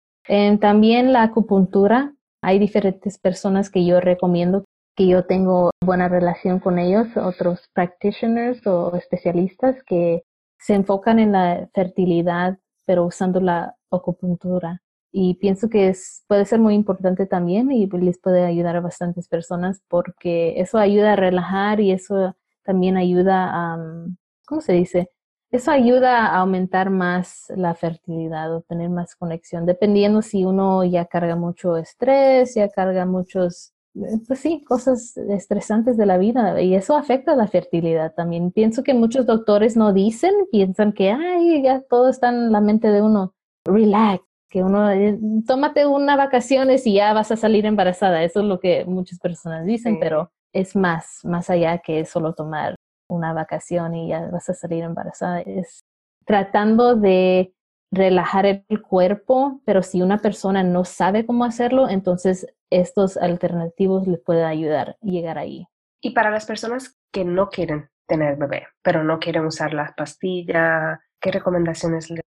También 0.61 1.13
la 1.13 1.25
acupuntura, 1.25 2.15
hay 2.43 2.59
diferentes 2.59 3.19
personas 3.19 3.71
que 3.71 3.85
yo 3.85 4.01
recomiendo 4.01 4.65
que 4.97 5.07
yo 5.07 5.25
tengo 5.25 5.71
buena 5.85 6.09
relación 6.09 6.59
con 6.59 6.79
ellos, 6.79 7.09
otros 7.17 7.69
practitioners 7.73 8.67
o 8.67 8.95
especialistas 8.97 9.83
que 9.85 10.23
se 10.59 10.75
enfocan 10.75 11.19
en 11.19 11.33
la 11.33 11.69
fertilidad, 11.75 12.59
pero 12.87 13.07
usando 13.07 13.41
la 13.41 13.75
acupuntura 13.91 14.83
y 15.13 15.35
pienso 15.35 15.69
que 15.69 15.89
es, 15.89 16.25
puede 16.29 16.45
ser 16.45 16.61
muy 16.61 16.75
importante 16.75 17.27
también 17.27 17.73
y 17.73 17.87
les 17.87 18.19
puede 18.21 18.45
ayudar 18.45 18.77
a 18.77 18.81
bastantes 18.81 19.29
personas 19.29 19.83
porque 19.89 20.61
eso 20.61 20.79
ayuda 20.79 21.15
a 21.15 21.17
relajar 21.17 21.81
y 21.81 21.93
eso 21.93 22.37
también 22.63 22.97
ayuda 22.97 23.51
a, 23.53 23.77
mm, 23.77 24.17
¿cómo 24.47 24.61
se 24.61 24.75
dice? 24.75 25.11
Eso 25.53 25.73
ayuda 25.73 26.27
a 26.27 26.39
aumentar 26.39 26.91
más 26.91 27.53
la 27.57 27.75
fertilidad 27.75 28.55
o 28.55 28.61
tener 28.63 28.89
más 28.89 29.17
conexión, 29.17 29.67
dependiendo 29.67 30.23
si 30.23 30.45
uno 30.45 30.85
ya 30.85 31.07
carga 31.07 31.35
mucho 31.35 31.77
estrés, 31.77 32.55
ya 32.55 32.69
carga 32.69 33.05
muchos, 33.05 33.73
eh, 33.97 34.21
pues 34.29 34.39
sí, 34.39 34.63
cosas 34.63 35.17
estresantes 35.17 35.97
de 35.97 36.07
la 36.07 36.19
vida 36.19 36.61
y 36.63 36.77
eso 36.77 36.97
afecta 36.97 37.35
la 37.35 37.49
fertilidad 37.49 38.15
también. 38.15 38.53
Pienso 38.53 38.85
que 38.85 38.95
muchos 38.95 39.27
doctores 39.27 39.77
no 39.77 39.93
dicen, 39.93 40.33
piensan 40.53 40.93
que, 40.93 41.11
ay, 41.11 41.63
ya 41.65 41.81
todo 41.81 42.11
está 42.11 42.29
en 42.29 42.53
la 42.53 42.61
mente 42.61 42.89
de 42.89 43.03
uno. 43.03 43.35
Relax, 43.65 44.23
que 44.49 44.63
uno, 44.63 44.89
eh, 44.91 45.19
tómate 45.49 45.85
una 45.85 46.15
vacaciones 46.15 46.87
y 46.87 46.95
ya 46.95 47.13
vas 47.13 47.33
a 47.33 47.37
salir 47.37 47.67
embarazada. 47.67 48.23
Eso 48.23 48.41
es 48.41 48.47
lo 48.47 48.61
que 48.61 48.85
muchas 48.85 49.19
personas 49.19 49.67
dicen, 49.67 49.99
pero 49.99 50.31
es 50.53 50.77
más, 50.77 51.21
más 51.25 51.51
allá 51.51 51.79
que 51.79 52.05
solo 52.05 52.35
tomar 52.35 52.77
una 53.11 53.33
vacación 53.33 53.95
y 53.95 54.09
ya 54.09 54.29
vas 54.31 54.49
a 54.49 54.55
salir 54.55 54.85
embarazada. 54.85 55.41
Es 55.41 55.81
tratando 56.25 56.97
de 56.97 57.55
relajar 57.93 58.47
el 58.47 58.83
cuerpo, 58.83 59.61
pero 59.65 59.83
si 59.83 60.01
una 60.01 60.19
persona 60.19 60.63
no 60.63 60.85
sabe 60.85 61.27
cómo 61.27 61.45
hacerlo, 61.45 61.89
entonces 61.89 62.47
estos 62.71 63.17
alternativos 63.17 64.07
le 64.07 64.19
pueden 64.19 64.45
ayudar 64.45 64.97
a 65.03 65.07
llegar 65.07 65.39
ahí. 65.39 65.67
Y 66.01 66.11
para 66.11 66.31
las 66.31 66.47
personas 66.47 66.97
que 67.13 67.25
no 67.25 67.49
quieren 67.49 67.91
tener 68.07 68.37
bebé, 68.37 68.67
pero 68.83 69.05
no 69.05 69.19
quieren 69.19 69.45
usar 69.45 69.75
las 69.75 69.93
pastillas, 69.95 71.01
¿qué 71.21 71.33
recomendaciones 71.33 72.11
le 72.11 72.23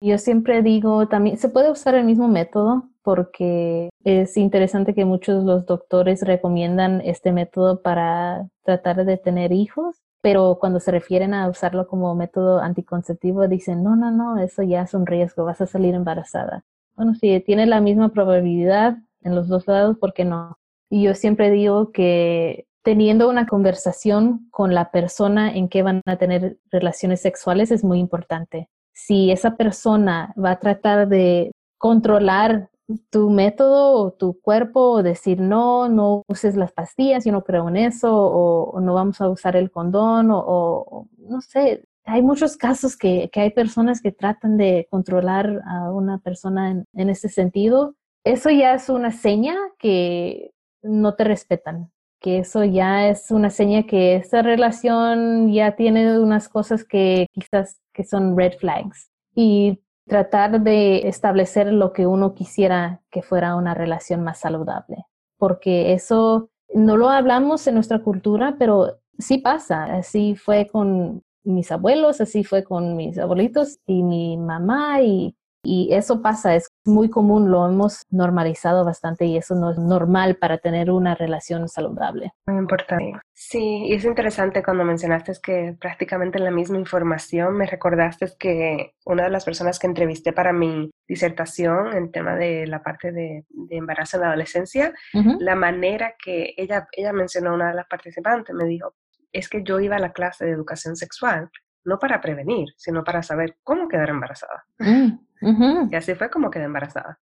yo 0.00 0.18
siempre 0.18 0.62
digo, 0.62 1.08
también 1.08 1.38
se 1.38 1.48
puede 1.48 1.70
usar 1.70 1.94
el 1.94 2.04
mismo 2.04 2.28
método 2.28 2.88
porque 3.02 3.88
es 4.08 4.36
interesante 4.36 4.94
que 4.94 5.04
muchos 5.04 5.44
los 5.44 5.66
doctores 5.66 6.22
recomiendan 6.22 7.00
este 7.02 7.32
método 7.32 7.82
para 7.82 8.48
tratar 8.62 9.04
de 9.04 9.16
tener 9.16 9.52
hijos, 9.52 9.96
pero 10.20 10.58
cuando 10.60 10.80
se 10.80 10.90
refieren 10.90 11.34
a 11.34 11.48
usarlo 11.48 11.86
como 11.86 12.14
método 12.14 12.60
anticonceptivo 12.60 13.46
dicen, 13.48 13.82
no, 13.82 13.96
no, 13.96 14.10
no, 14.10 14.38
eso 14.38 14.62
ya 14.62 14.82
es 14.82 14.94
un 14.94 15.06
riesgo, 15.06 15.44
vas 15.44 15.60
a 15.60 15.66
salir 15.66 15.94
embarazada. 15.94 16.64
Bueno, 16.96 17.14
si 17.14 17.40
tiene 17.40 17.66
la 17.66 17.80
misma 17.80 18.08
probabilidad 18.10 18.98
en 19.22 19.34
los 19.34 19.48
dos 19.48 19.66
lados, 19.66 19.98
¿por 19.98 20.12
qué 20.12 20.24
no? 20.24 20.58
Y 20.90 21.02
yo 21.04 21.14
siempre 21.14 21.50
digo 21.50 21.92
que 21.92 22.66
teniendo 22.82 23.28
una 23.28 23.46
conversación 23.46 24.48
con 24.50 24.74
la 24.74 24.90
persona 24.90 25.54
en 25.54 25.68
que 25.68 25.82
van 25.82 26.00
a 26.06 26.16
tener 26.16 26.58
relaciones 26.70 27.20
sexuales 27.20 27.70
es 27.70 27.84
muy 27.84 27.98
importante 27.98 28.68
si 28.98 29.30
esa 29.30 29.56
persona 29.56 30.34
va 30.42 30.52
a 30.52 30.58
tratar 30.58 31.08
de 31.08 31.52
controlar 31.78 32.68
tu 33.10 33.30
método 33.30 33.92
o 33.92 34.12
tu 34.12 34.40
cuerpo 34.40 35.02
decir 35.02 35.40
no, 35.40 35.88
no 35.88 36.22
uses 36.28 36.56
las 36.56 36.72
pastillas, 36.72 37.24
yo 37.24 37.32
no 37.32 37.44
creo 37.44 37.68
en 37.68 37.76
eso, 37.76 38.10
o, 38.12 38.80
no 38.80 38.94
vamos 38.94 39.20
a 39.20 39.28
usar 39.28 39.56
el 39.56 39.70
condón, 39.70 40.28
o, 40.30 41.06
no 41.18 41.40
sé, 41.40 41.84
hay 42.04 42.22
muchos 42.22 42.56
casos 42.56 42.96
que, 42.96 43.30
hay 43.34 43.50
personas 43.50 44.00
que 44.00 44.12
tratan 44.12 44.56
de 44.56 44.86
controlar 44.90 45.60
a 45.66 45.92
una 45.92 46.18
persona 46.18 46.70
en, 46.70 46.84
en 46.94 47.10
ese 47.10 47.28
sentido. 47.28 47.94
Eso 48.24 48.50
ya 48.50 48.74
es 48.74 48.88
una 48.88 49.10
seña 49.12 49.56
que 49.78 50.52
no 50.82 51.14
te 51.14 51.24
respetan, 51.24 51.90
que 52.20 52.38
eso 52.38 52.64
ya 52.64 53.08
es 53.08 53.30
una 53.30 53.50
seña 53.50 53.84
que 53.84 54.16
esa 54.16 54.42
relación 54.42 55.52
ya 55.52 55.76
tiene 55.76 56.18
unas 56.18 56.48
cosas 56.48 56.84
que 56.84 57.26
quizás 57.32 57.80
que 57.92 58.04
son 58.04 58.36
red 58.36 58.54
flags 58.58 59.10
y 59.34 59.80
tratar 60.08 60.60
de 60.62 61.06
establecer 61.08 61.72
lo 61.72 61.92
que 61.92 62.06
uno 62.06 62.34
quisiera 62.34 63.00
que 63.10 63.22
fuera 63.22 63.54
una 63.54 63.74
relación 63.74 64.24
más 64.24 64.40
saludable, 64.40 65.06
porque 65.38 65.92
eso 65.92 66.50
no 66.74 66.96
lo 66.96 67.08
hablamos 67.08 67.66
en 67.66 67.74
nuestra 67.74 68.00
cultura, 68.00 68.56
pero 68.58 68.98
sí 69.18 69.38
pasa, 69.38 69.84
así 69.84 70.34
fue 70.34 70.66
con 70.66 71.22
mis 71.44 71.70
abuelos, 71.72 72.20
así 72.20 72.44
fue 72.44 72.64
con 72.64 72.96
mis 72.96 73.18
abuelitos 73.18 73.78
y 73.86 74.02
mi 74.02 74.36
mamá 74.36 75.02
y 75.02 75.36
y 75.62 75.92
eso 75.92 76.22
pasa, 76.22 76.54
es 76.54 76.70
muy 76.84 77.10
común, 77.10 77.50
lo 77.50 77.66
hemos 77.66 78.02
normalizado 78.10 78.84
bastante 78.84 79.24
y 79.24 79.36
eso 79.36 79.54
no 79.54 79.70
es 79.70 79.78
normal 79.78 80.36
para 80.36 80.58
tener 80.58 80.90
una 80.90 81.14
relación 81.14 81.68
saludable. 81.68 82.32
Muy 82.46 82.58
importante. 82.58 83.20
Sí, 83.34 83.86
y 83.86 83.94
es 83.94 84.04
interesante 84.04 84.62
cuando 84.62 84.84
mencionaste 84.84 85.32
que 85.42 85.76
prácticamente 85.80 86.38
en 86.38 86.44
la 86.44 86.50
misma 86.50 86.78
información 86.78 87.56
me 87.56 87.66
recordaste 87.66 88.32
que 88.38 88.94
una 89.04 89.24
de 89.24 89.30
las 89.30 89.44
personas 89.44 89.78
que 89.78 89.88
entrevisté 89.88 90.32
para 90.32 90.52
mi 90.52 90.90
disertación 91.08 91.96
en 91.96 92.12
tema 92.12 92.36
de 92.36 92.66
la 92.66 92.82
parte 92.82 93.12
de, 93.12 93.44
embarazo 93.70 94.16
en 94.16 94.22
la 94.22 94.28
adolescencia, 94.28 94.94
la 95.40 95.54
manera 95.54 96.14
que 96.22 96.54
ella, 96.56 96.86
ella 96.92 97.12
mencionó, 97.12 97.54
una 97.54 97.68
de 97.68 97.74
las 97.74 97.86
participantes, 97.86 98.54
me 98.54 98.64
dijo, 98.64 98.94
es 99.32 99.48
que 99.48 99.62
yo 99.62 99.80
iba 99.80 99.96
a 99.96 100.00
la 100.00 100.12
clase 100.12 100.44
de 100.44 100.52
educación 100.52 100.96
sexual 100.96 101.50
no 101.84 101.98
para 101.98 102.20
prevenir, 102.20 102.68
sino 102.76 103.04
para 103.04 103.22
saber 103.22 103.56
cómo 103.64 103.88
quedar 103.88 104.10
embarazada. 104.10 104.64
Mm, 104.78 105.88
y 105.90 105.94
así 105.94 106.14
fue 106.14 106.30
como 106.30 106.50
quedé 106.50 106.64
embarazada. 106.64 107.18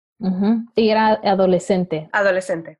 Y 0.76 0.90
era 0.90 1.20
adolescente. 1.24 2.10
Adolescente. 2.14 2.80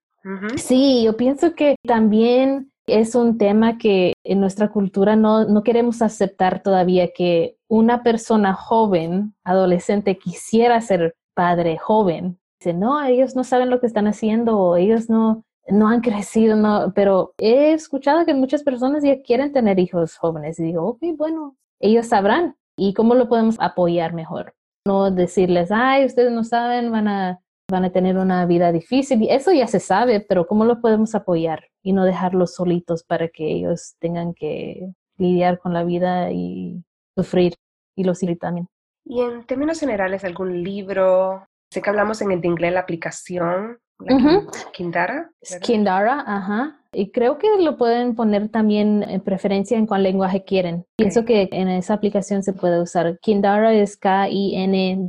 Sí, 0.56 1.04
yo 1.04 1.18
pienso 1.18 1.54
que 1.54 1.76
también 1.86 2.72
es 2.88 3.16
un 3.16 3.38
tema 3.38 3.78
que 3.78 4.14
en 4.24 4.40
nuestra 4.40 4.70
cultura 4.70 5.16
no, 5.16 5.46
no 5.46 5.64
queremos 5.64 6.02
aceptar 6.02 6.62
todavía 6.62 7.12
que 7.14 7.58
una 7.68 8.04
persona 8.04 8.54
joven, 8.54 9.36
adolescente, 9.44 10.18
quisiera 10.18 10.80
ser 10.82 11.16
padre 11.34 11.78
joven. 11.78 12.40
dicen, 12.60 12.80
no, 12.80 13.04
ellos 13.04 13.36
no 13.36 13.44
saben 13.44 13.70
lo 13.70 13.80
que 13.80 13.88
están 13.88 14.08
haciendo 14.08 14.58
o 14.58 14.78
ellos 14.78 15.10
no, 15.10 15.44
no 15.68 15.88
han 15.88 16.02
crecido, 16.02 16.56
no, 16.56 16.92
pero 16.94 17.34
he 17.38 17.74
escuchado 17.74 18.26
que 18.26 18.34
muchas 18.34 18.64
personas 18.64 19.04
ya 19.04 19.22
quieren 19.22 19.52
tener 19.52 19.80
hijos 19.80 20.18
jóvenes 20.18 20.60
y 20.60 20.64
digo, 20.64 20.86
ok, 20.86 21.00
bueno, 21.18 21.56
ellos 21.84 22.08
sabrán 22.08 22.56
y 22.78 22.94
cómo 22.94 23.14
lo 23.14 23.28
podemos 23.28 23.58
apoyar 23.60 24.14
mejor. 24.14 24.56
No 24.88 25.12
decirles, 25.12 25.70
ay, 25.72 26.06
ustedes 26.06 26.32
no 26.32 26.44
saben, 26.44 26.92
van 26.92 27.08
a, 27.08 27.40
van 27.70 27.86
a 27.86 27.92
tener 27.92 28.18
una 28.18 28.46
vida 28.46 28.72
difícil. 28.72 29.28
Eso 29.30 29.52
ya 29.52 29.68
se 29.68 29.80
sabe, 29.80 30.22
pero 30.22 30.48
cómo 30.48 30.66
lo 30.66 30.82
podemos 30.82 31.14
apoyar 31.14 31.66
y 31.84 31.94
no 31.94 32.06
dejarlos 32.06 32.56
solitos 32.56 33.04
para 33.04 33.28
que 33.28 33.52
ellos 33.52 33.96
tengan 34.00 34.34
que 34.34 34.94
lidiar 35.18 35.60
con 35.60 35.74
la 35.74 35.84
vida 35.84 36.32
y 36.32 36.84
sufrir 37.16 37.54
y 37.96 38.04
los 38.06 38.20
también. 38.40 38.68
Y 39.06 39.22
en 39.22 39.46
términos 39.46 39.80
generales, 39.80 40.24
algún 40.24 40.64
libro, 40.64 41.46
sé 41.70 41.82
que 41.82 41.90
hablamos 41.90 42.22
en 42.22 42.32
el 42.32 42.44
inglés 42.44 42.74
la 42.74 42.80
aplicación, 42.80 43.80
la 44.00 44.42
Kindara. 44.74 45.32
Kindara, 45.62 46.24
ajá. 46.26 46.80
Y 46.92 47.12
creo 47.12 47.38
que 47.38 47.48
lo 47.60 47.78
pueden 47.78 48.16
poner 48.16 48.50
también 48.50 49.04
en 49.04 49.22
preferencia 49.22 49.78
en 49.78 49.88
cuál 49.88 50.04
lenguaje 50.04 50.44
quieren. 50.44 50.86
Pienso 50.96 51.26
que 51.26 51.50
en 51.52 51.68
esa 51.70 51.96
aplicación 51.96 52.44
se 52.44 52.54
puede 52.54 52.82
usar. 52.82 53.20
Kindara 53.20 53.74
es 53.74 53.98
K-I-N-D-A-R-A. 53.98 55.08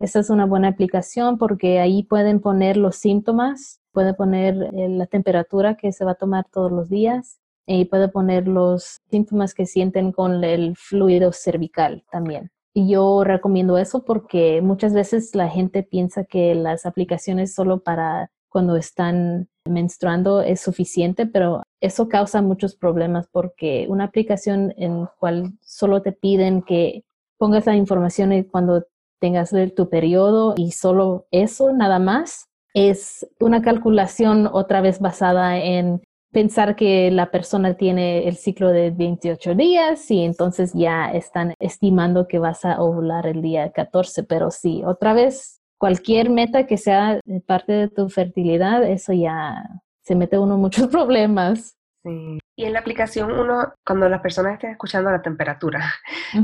Esta 0.00 0.18
es 0.18 0.30
una 0.30 0.46
buena 0.46 0.68
aplicación 0.68 1.38
porque 1.38 1.78
ahí 1.78 2.02
pueden 2.02 2.40
poner 2.40 2.76
los 2.76 2.96
síntomas, 2.96 3.80
puede 3.92 4.14
poner 4.14 4.56
eh, 4.74 4.88
la 4.88 5.06
temperatura 5.06 5.76
que 5.76 5.92
se 5.92 6.04
va 6.04 6.10
a 6.12 6.16
tomar 6.16 6.46
todos 6.50 6.72
los 6.72 6.88
días 6.88 7.38
y 7.66 7.84
puede 7.84 8.08
poner 8.08 8.48
los 8.48 9.00
síntomas 9.10 9.54
que 9.54 9.66
sienten 9.66 10.10
con 10.10 10.42
el 10.42 10.76
fluido 10.76 11.30
cervical 11.32 12.04
también. 12.10 12.50
Yo 12.74 13.22
recomiendo 13.24 13.76
eso 13.76 14.04
porque 14.04 14.62
muchas 14.62 14.94
veces 14.94 15.34
la 15.34 15.48
gente 15.48 15.82
piensa 15.82 16.24
que 16.24 16.54
las 16.54 16.86
aplicaciones 16.86 17.54
solo 17.54 17.80
para 17.80 18.30
cuando 18.48 18.76
están 18.76 19.48
menstruando 19.68 20.42
es 20.42 20.60
suficiente, 20.60 21.26
pero 21.26 21.62
eso 21.80 22.08
causa 22.08 22.42
muchos 22.42 22.74
problemas 22.74 23.26
porque 23.30 23.86
una 23.88 24.04
aplicación 24.04 24.74
en 24.76 25.06
cual 25.18 25.52
solo 25.60 26.02
te 26.02 26.12
piden 26.12 26.62
que 26.62 27.04
pongas 27.38 27.66
la 27.66 27.76
información 27.76 28.42
cuando 28.44 28.84
tengas 29.20 29.54
tu 29.76 29.88
periodo 29.88 30.54
y 30.56 30.72
solo 30.72 31.26
eso 31.30 31.72
nada 31.72 31.98
más 31.98 32.48
es 32.74 33.26
una 33.38 33.62
calculación 33.62 34.48
otra 34.50 34.80
vez 34.80 34.98
basada 35.00 35.58
en 35.58 36.02
pensar 36.32 36.74
que 36.76 37.10
la 37.10 37.30
persona 37.30 37.74
tiene 37.74 38.26
el 38.26 38.36
ciclo 38.36 38.70
de 38.70 38.90
28 38.90 39.54
días 39.54 40.10
y 40.10 40.24
entonces 40.24 40.72
ya 40.74 41.12
están 41.12 41.54
estimando 41.60 42.26
que 42.26 42.38
vas 42.38 42.64
a 42.64 42.80
ovular 42.80 43.26
el 43.26 43.42
día 43.42 43.70
14, 43.70 44.24
pero 44.24 44.50
sí, 44.50 44.82
otra 44.84 45.12
vez 45.12 45.60
cualquier 45.78 46.30
meta 46.30 46.66
que 46.66 46.78
sea 46.78 47.20
parte 47.46 47.72
de 47.72 47.88
tu 47.88 48.08
fertilidad, 48.08 48.82
eso 48.84 49.12
ya 49.12 49.62
se 50.02 50.14
mete 50.14 50.38
uno 50.38 50.56
muchos 50.56 50.86
problemas. 50.88 51.76
Sí. 52.04 52.38
Y 52.56 52.64
en 52.64 52.72
la 52.72 52.80
aplicación 52.80 53.32
uno, 53.32 53.72
cuando 53.86 54.08
las 54.08 54.20
personas 54.20 54.54
estén 54.54 54.70
escuchando 54.70 55.10
la 55.10 55.22
temperatura, 55.22 55.92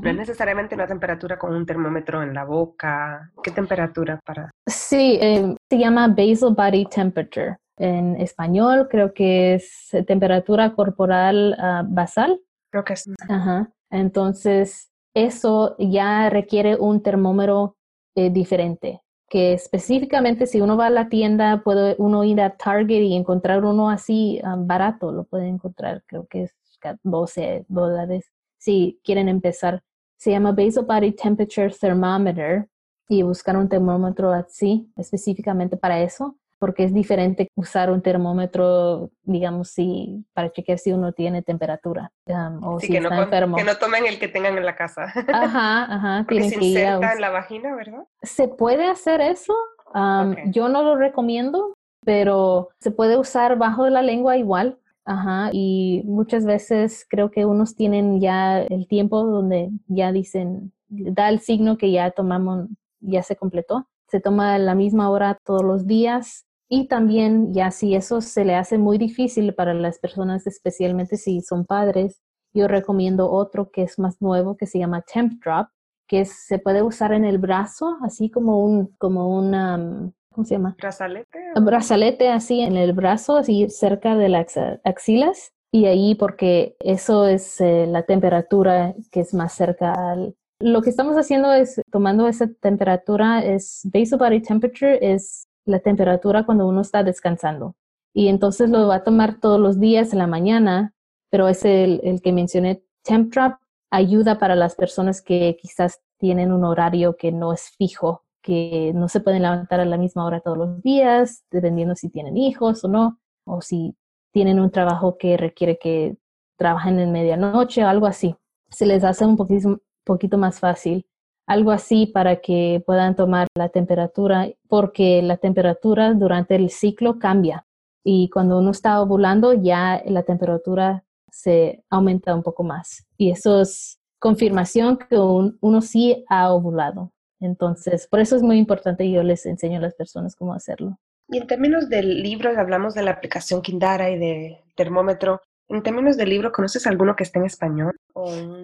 no 0.02 0.11
es 0.11 0.16
necesariamente 0.16 0.75
una 0.75 0.87
temperatura 0.87 1.38
con 1.38 1.54
un 1.54 1.66
termómetro 1.66 2.23
en 2.23 2.33
la 2.33 2.45
boca. 2.45 3.30
¿Qué 3.42 3.50
temperatura 3.50 4.18
para? 4.25 4.50
Sí, 4.66 5.18
eh, 5.21 5.54
se 5.68 5.78
llama 5.78 6.09
basal 6.09 6.54
body 6.54 6.87
temperature. 6.87 7.57
En 7.79 8.17
español 8.17 8.89
creo 8.91 9.15
que 9.15 9.55
es 9.55 9.91
temperatura 10.07 10.75
corporal 10.75 11.57
ah, 11.59 11.85
basal. 11.87 12.41
Creo 12.71 12.85
que 12.85 12.97
sí. 12.97 13.13
Ajá. 13.29 13.73
Entonces, 13.91 14.91
eso 15.15 15.77
ya 15.79 16.29
requiere 16.31 16.77
un 16.77 17.03
termómetro 17.03 17.77
eh, 18.15 18.31
diferente 18.31 19.03
que 19.29 19.53
específicamente 19.53 20.47
si 20.47 20.61
uno 20.61 20.77
va 20.77 20.87
a 20.87 20.91
la 20.91 21.09
tienda, 21.09 21.63
puede 21.63 21.95
uno 21.99 22.25
ir 22.25 22.41
a 22.41 22.57
Target 22.57 23.03
y 23.03 23.15
encontrar 23.15 23.65
uno 23.65 23.91
así 23.91 24.41
um, 24.43 24.67
barato, 24.67 25.13
lo 25.13 25.25
puede 25.25 25.49
encontrar, 25.49 26.03
creo 26.07 26.27
que 26.27 26.45
es 26.45 26.55
12 27.03 27.67
dólares. 27.69 28.31
Si 28.57 29.01
quieren 29.05 29.29
empezar, 29.29 29.83
se 30.17 30.31
llama 30.31 30.53
Basal 30.53 30.85
Body 30.85 31.12
Temperature 31.12 31.71
Thermometer 31.71 32.69
y 33.09 33.23
buscar 33.23 33.57
un 33.57 33.69
termómetro 33.69 34.33
así, 34.33 34.91
específicamente 34.97 35.77
para 35.77 36.01
eso 36.01 36.37
porque 36.59 36.85
es 36.85 36.92
diferente 36.92 37.49
usar 37.55 37.90
un 37.90 38.03
termómetro, 38.03 39.11
digamos, 39.23 39.71
si 39.71 40.25
para 40.33 40.51
chequear 40.51 40.79
si 40.79 40.92
uno 40.92 41.12
tiene 41.12 41.42
temperatura 41.42 42.11
um, 42.27 42.64
o 42.64 42.81
si 42.81 42.97
está 42.97 43.23
enfermo. 43.23 43.57
Que 43.57 43.64
no 43.64 43.77
tomen 43.77 44.07
el 44.07 44.18
que 44.18 44.29
tengan 44.29 44.59
en 44.59 44.66
la 44.66 44.77
casa. 44.77 45.05
Ajá, 45.33 45.85
ajá. 45.85 46.25
Porque 46.29 46.51
se 46.51 46.64
inserta 46.64 47.12
en 47.12 47.21
la 47.21 47.31
vagina, 47.31 47.75
¿verdad? 47.75 48.05
Se 48.23 48.49
puede 48.49 48.87
hacer 48.87 49.21
eso. 49.21 49.55
Um, 49.94 50.35
yo 50.51 50.68
no 50.68 50.83
lo 50.83 50.97
recomiendo, 50.97 51.75
pero 52.05 52.68
se 52.81 52.90
puede 52.90 53.16
usar 53.16 53.57
bajo 53.57 53.85
de 53.85 53.90
la 53.90 54.03
lengua 54.03 54.37
igual. 54.37 54.79
Ajá, 55.05 55.49
y 55.55 56.03
muchas 56.05 56.44
veces 56.44 57.07
creo 57.09 57.31
que 57.31 57.47
unos 57.47 57.75
tienen 57.75 58.21
ya 58.21 58.61
el 58.61 58.87
tiempo 58.87 59.25
donde 59.25 59.71
ya 59.87 60.12
dicen, 60.12 60.75
da 60.88 61.31
el 61.31 61.40
signo 61.40 61.79
que 61.79 61.90
ya 61.90 62.11
tomamos, 62.11 62.66
ya 63.01 63.23
se 63.23 63.35
completó. 63.35 63.88
Se 64.09 64.21
toma 64.21 64.59
la 64.59 64.75
misma 64.75 65.09
hora 65.09 65.38
todos 65.44 65.62
los 65.62 65.87
días 65.87 66.48
y 66.68 66.87
también, 66.87 67.54
ya 67.54 67.70
si 67.70 67.94
eso 67.94 68.20
se 68.20 68.44
le 68.44 68.54
hace 68.54 68.76
muy 68.76 68.98
difícil 68.98 69.54
para 69.54 69.72
las 69.72 69.98
personas, 69.98 70.46
especialmente 70.46 71.16
si 71.16 71.40
son 71.40 71.64
padres, 71.64 72.20
yo 72.52 72.68
recomiendo 72.68 73.31
otro 73.31 73.70
que 73.70 73.83
es 73.83 73.98
más 73.98 74.20
nuevo, 74.20 74.57
que 74.57 74.66
se 74.66 74.78
llama 74.78 75.02
Temp 75.02 75.42
Drop, 75.42 75.68
que 76.07 76.24
se 76.24 76.59
puede 76.59 76.83
usar 76.83 77.12
en 77.12 77.24
el 77.24 77.38
brazo, 77.38 77.96
así 78.02 78.31
como 78.31 78.62
un, 78.64 78.94
como 78.98 79.35
una, 79.38 80.11
¿cómo 80.31 80.44
se 80.44 80.54
llama? 80.54 80.74
Brazalete. 80.78 81.38
Brazalete 81.61 82.28
así 82.28 82.61
en 82.61 82.76
el 82.76 82.92
brazo, 82.92 83.37
así 83.37 83.68
cerca 83.68 84.16
de 84.16 84.28
las 84.28 84.59
axilas. 84.85 85.52
Y 85.70 85.85
ahí 85.85 86.14
porque 86.14 86.76
eso 86.81 87.26
es 87.26 87.61
eh, 87.61 87.87
la 87.87 88.04
temperatura 88.04 88.94
que 89.12 89.20
es 89.20 89.35
más 89.35 89.52
cerca 89.52 89.92
al... 89.92 90.35
Lo 90.61 90.81
que 90.81 90.90
estamos 90.90 91.16
haciendo 91.16 91.52
es 91.52 91.81
tomando 91.92 92.26
esa 92.26 92.48
temperatura, 92.48 93.44
es 93.44 93.83
basal 93.85 94.18
body 94.18 94.40
temperature, 94.40 94.98
es 95.02 95.48
la 95.68 95.81
temperatura 95.81 96.44
cuando 96.44 96.66
uno 96.66 96.81
está 96.81 97.02
descansando. 97.04 97.76
Y 98.14 98.28
entonces 98.28 98.70
lo 98.70 98.88
va 98.88 98.96
a 98.96 99.04
tomar 99.04 99.38
todos 99.40 99.61
los 99.61 99.78
días 99.78 100.12
en 100.12 100.18
la 100.18 100.26
mañana, 100.26 100.94
pero 101.31 101.48
es 101.48 101.64
el, 101.64 102.20
que 102.22 102.33
mencioné, 102.33 102.83
Temp 103.02 103.33
Drop 103.33 103.59
ayuda 103.90 104.38
para 104.38 104.54
las 104.54 104.74
personas 104.74 105.22
que 105.22 105.57
quizás 105.61 106.00
tienen 106.18 106.52
un 106.52 106.64
horario 106.64 107.16
que 107.16 107.33
no 107.33 107.52
es 107.52 107.70
fijo, 107.76 108.24
que 108.42 108.92
no 108.94 109.09
se 109.09 109.20
pueden 109.20 109.42
levantar 109.42 109.81
a 109.81 109.85
la 109.85 109.98
misma 109.98 110.24
hora 110.24 110.40
todos 110.40 110.59
los 110.59 110.83
días, 110.83 111.44
dependiendo 111.50 111.94
si 111.94 112.09
tienen 112.09 112.37
hijos 112.37 112.85
o 112.85 112.88
no, 112.88 113.20
o 113.44 113.61
si 113.61 113.94
tienen 114.33 114.61
un 114.61 114.70
trabajo 114.70 115.16
que 115.16 115.37
requiere 115.37 115.78
que 115.78 116.16
trabajen 116.57 116.98
en 116.98 117.12
medianoche 117.12 117.85
o 117.85 117.88
algo 117.88 118.07
así. 118.07 118.35
Se 118.68 118.85
les 118.85 119.04
hace 119.04 119.24
un 119.24 119.37
poquito, 119.37 119.81
poquito 120.04 120.38
más 120.38 120.59
fácil 120.61 121.08
algo 121.49 121.71
así 121.73 122.07
para 122.07 122.37
que 122.37 122.83
puedan 122.87 123.17
tomar 123.17 123.49
la 123.57 123.71
temperatura, 123.71 124.49
porque 124.69 125.23
la 125.23 125.39
temperatura 125.39 126.13
durante 126.13 126.55
el 126.55 126.71
ciclo 126.71 127.19
cambia 127.19 127.65
y 128.05 128.29
cuando 128.31 128.59
uno 128.59 128.71
está 128.71 129.01
ovulando 129.01 129.55
ya 129.55 130.03
la 130.07 130.23
temperatura 130.23 131.05
se 131.31 131.83
aumenta 131.91 132.35
un 132.35 132.43
poco 132.43 132.63
más. 132.63 133.07
Y 133.17 133.31
eso 133.31 133.63
es 133.63 133.99
confirmación 134.19 134.99
que 134.99 135.17
uno 135.19 135.81
sí 135.81 136.25
ha 136.29 136.53
ovulado. 136.53 137.13
Entonces, 137.41 138.07
por 138.07 138.21
eso 138.21 138.37
es 138.37 138.43
muy 138.43 138.59
importante 138.59 139.05
y 139.05 139.13
yo 139.13 139.23
les 139.23 139.47
enseño 139.47 139.79
a 139.79 139.83
las 139.83 139.95
personas 139.95 140.37
cómo 140.37 140.53
hacerlo. 140.53 140.99
Y 141.29 141.39
en 141.39 141.47
términos 141.47 141.89
del 141.89 142.23
libro, 142.23 142.51
hablamos 142.59 142.95
de 142.95 143.03
la 143.03 143.13
aplicación 143.13 143.63
Kindara 143.63 144.11
y 144.11 144.19
de 144.19 144.59
termómetro. 144.75 145.41
En 145.69 145.83
términos 145.83 146.17
del 146.17 146.31
libro, 146.31 146.53
¿conoces 146.53 146.87
alguno 146.87 147.15
que 147.15 147.23
esté 147.23 147.39
en 147.39 147.45
español? 147.47 147.97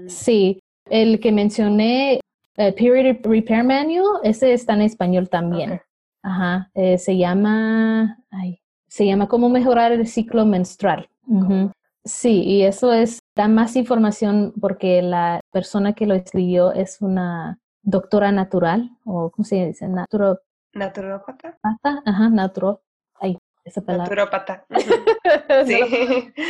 Sí, 0.09 0.61
el 0.90 1.20
que 1.20 1.33
mencioné 1.33 2.20
eh, 2.56 2.72
Period 2.72 3.16
Repair 3.22 3.64
Manual, 3.64 4.20
ese 4.22 4.52
está 4.52 4.74
en 4.74 4.82
español 4.82 5.28
también. 5.28 5.80
Ajá, 6.22 6.70
eh, 6.74 6.98
se 6.98 7.16
llama, 7.16 8.18
ay, 8.30 8.60
se 8.88 9.06
llama 9.06 9.28
Cómo 9.28 9.48
mejorar 9.48 9.92
el 9.92 10.06
ciclo 10.06 10.46
menstrual. 10.46 11.08
Sí, 12.04 12.42
y 12.42 12.62
eso 12.62 12.92
es, 12.92 13.20
da 13.34 13.48
más 13.48 13.76
información 13.76 14.52
porque 14.60 15.02
la 15.02 15.40
persona 15.50 15.94
que 15.94 16.06
lo 16.06 16.14
escribió 16.14 16.72
es 16.72 17.00
una 17.00 17.58
doctora 17.82 18.30
natural, 18.30 18.90
o 19.04 19.30
¿cómo 19.30 19.44
se 19.44 19.66
dice? 19.66 19.88
Naturo... 19.88 20.38
Naturópata. 20.72 21.58
Ajá, 21.62 22.28
naturo... 22.28 22.82
Ay, 23.20 23.38
esa 23.64 23.80
palabra. 23.80 24.04
Naturópata. 24.04 24.66
sí. 25.66 26.32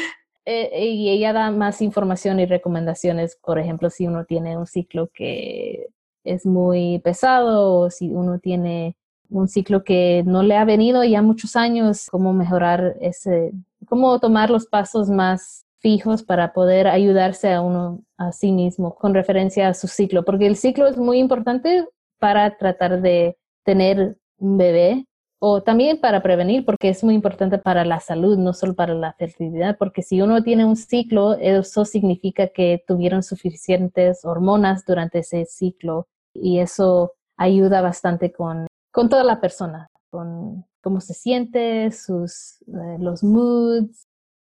Eh, 0.46 0.88
y 0.90 1.08
ella 1.08 1.32
da 1.32 1.50
más 1.50 1.80
información 1.80 2.38
y 2.38 2.44
recomendaciones, 2.44 3.38
por 3.42 3.58
ejemplo, 3.58 3.88
si 3.88 4.06
uno 4.06 4.26
tiene 4.26 4.58
un 4.58 4.66
ciclo 4.66 5.08
que 5.14 5.86
es 6.24 6.46
muy 6.46 6.98
pesado 7.00 7.78
o 7.78 7.90
si 7.90 8.10
uno 8.10 8.38
tiene 8.38 8.96
un 9.30 9.48
ciclo 9.48 9.84
que 9.84 10.22
no 10.26 10.42
le 10.42 10.56
ha 10.56 10.64
venido 10.64 11.04
ya 11.04 11.22
muchos 11.22 11.56
años, 11.56 12.08
cómo 12.10 12.32
mejorar 12.32 12.96
ese, 13.00 13.52
cómo 13.86 14.18
tomar 14.20 14.50
los 14.50 14.66
pasos 14.66 15.08
más 15.10 15.64
fijos 15.78 16.22
para 16.22 16.52
poder 16.52 16.88
ayudarse 16.88 17.52
a 17.52 17.60
uno 17.60 18.02
a 18.16 18.32
sí 18.32 18.52
mismo 18.52 18.94
con 18.94 19.12
referencia 19.14 19.68
a 19.68 19.74
su 19.74 19.86
ciclo, 19.86 20.24
porque 20.24 20.46
el 20.46 20.56
ciclo 20.56 20.86
es 20.86 20.96
muy 20.96 21.18
importante 21.18 21.86
para 22.18 22.56
tratar 22.56 23.02
de 23.02 23.36
tener 23.64 24.16
un 24.38 24.56
bebé 24.56 25.06
o 25.46 25.62
también 25.62 26.00
para 26.00 26.22
prevenir, 26.22 26.64
porque 26.64 26.88
es 26.88 27.04
muy 27.04 27.14
importante 27.14 27.58
para 27.58 27.84
la 27.84 28.00
salud, 28.00 28.38
no 28.38 28.54
solo 28.54 28.74
para 28.74 28.94
la 28.94 29.12
fertilidad, 29.12 29.76
porque 29.78 30.00
si 30.00 30.22
uno 30.22 30.42
tiene 30.42 30.64
un 30.64 30.76
ciclo, 30.76 31.34
eso 31.34 31.84
significa 31.84 32.48
que 32.48 32.82
tuvieron 32.86 33.22
suficientes 33.22 34.24
hormonas 34.24 34.86
durante 34.86 35.18
ese 35.18 35.44
ciclo 35.44 36.08
y 36.34 36.58
eso 36.58 37.12
ayuda 37.36 37.80
bastante 37.80 38.32
con, 38.32 38.66
con 38.92 39.08
toda 39.08 39.24
la 39.24 39.40
persona, 39.40 39.88
con 40.10 40.66
cómo 40.82 41.00
se 41.00 41.14
siente, 41.14 41.90
sus, 41.92 42.60
eh, 42.66 42.98
los 42.98 43.24
moods, 43.24 44.04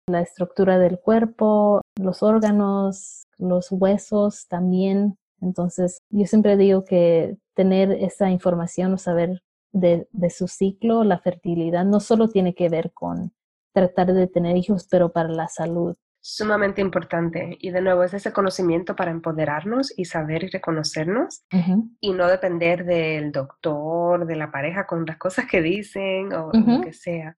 la 0.07 0.21
estructura 0.21 0.77
del 0.77 0.99
cuerpo, 0.99 1.81
los 1.99 2.23
órganos, 2.23 3.23
los 3.37 3.71
huesos 3.71 4.47
también. 4.47 5.17
Entonces, 5.41 5.99
yo 6.09 6.25
siempre 6.25 6.57
digo 6.57 6.85
que 6.85 7.37
tener 7.55 7.91
esa 7.91 8.29
información 8.29 8.93
o 8.93 8.97
saber 8.97 9.41
de, 9.73 10.07
su 10.29 10.47
ciclo, 10.47 11.03
la 11.03 11.19
fertilidad, 11.19 11.85
no 11.85 11.99
solo 11.99 12.29
tiene 12.29 12.53
que 12.53 12.69
ver 12.69 12.91
con 12.93 13.33
tratar 13.73 14.13
de 14.13 14.27
tener 14.27 14.57
hijos, 14.57 14.87
pero 14.89 15.11
para 15.11 15.29
la 15.29 15.47
salud. 15.47 15.95
Sumamente 16.23 16.81
importante. 16.81 17.57
Y 17.59 17.71
de 17.71 17.81
nuevo, 17.81 18.03
es 18.03 18.13
ese 18.13 18.31
conocimiento 18.31 18.95
para 18.95 19.09
empoderarnos 19.09 19.91
y 19.97 20.05
saber 20.05 20.43
y 20.43 20.49
reconocernos 20.49 21.43
y 21.99 22.13
no 22.13 22.27
depender 22.27 22.85
del 22.85 23.31
doctor, 23.31 24.27
de 24.27 24.35
la 24.35 24.51
pareja 24.51 24.85
con 24.85 25.05
las 25.05 25.17
cosas 25.17 25.47
que 25.49 25.61
dicen 25.61 26.31
o 26.33 26.51
lo 26.53 26.81
que 26.81 26.93
sea. 26.93 27.35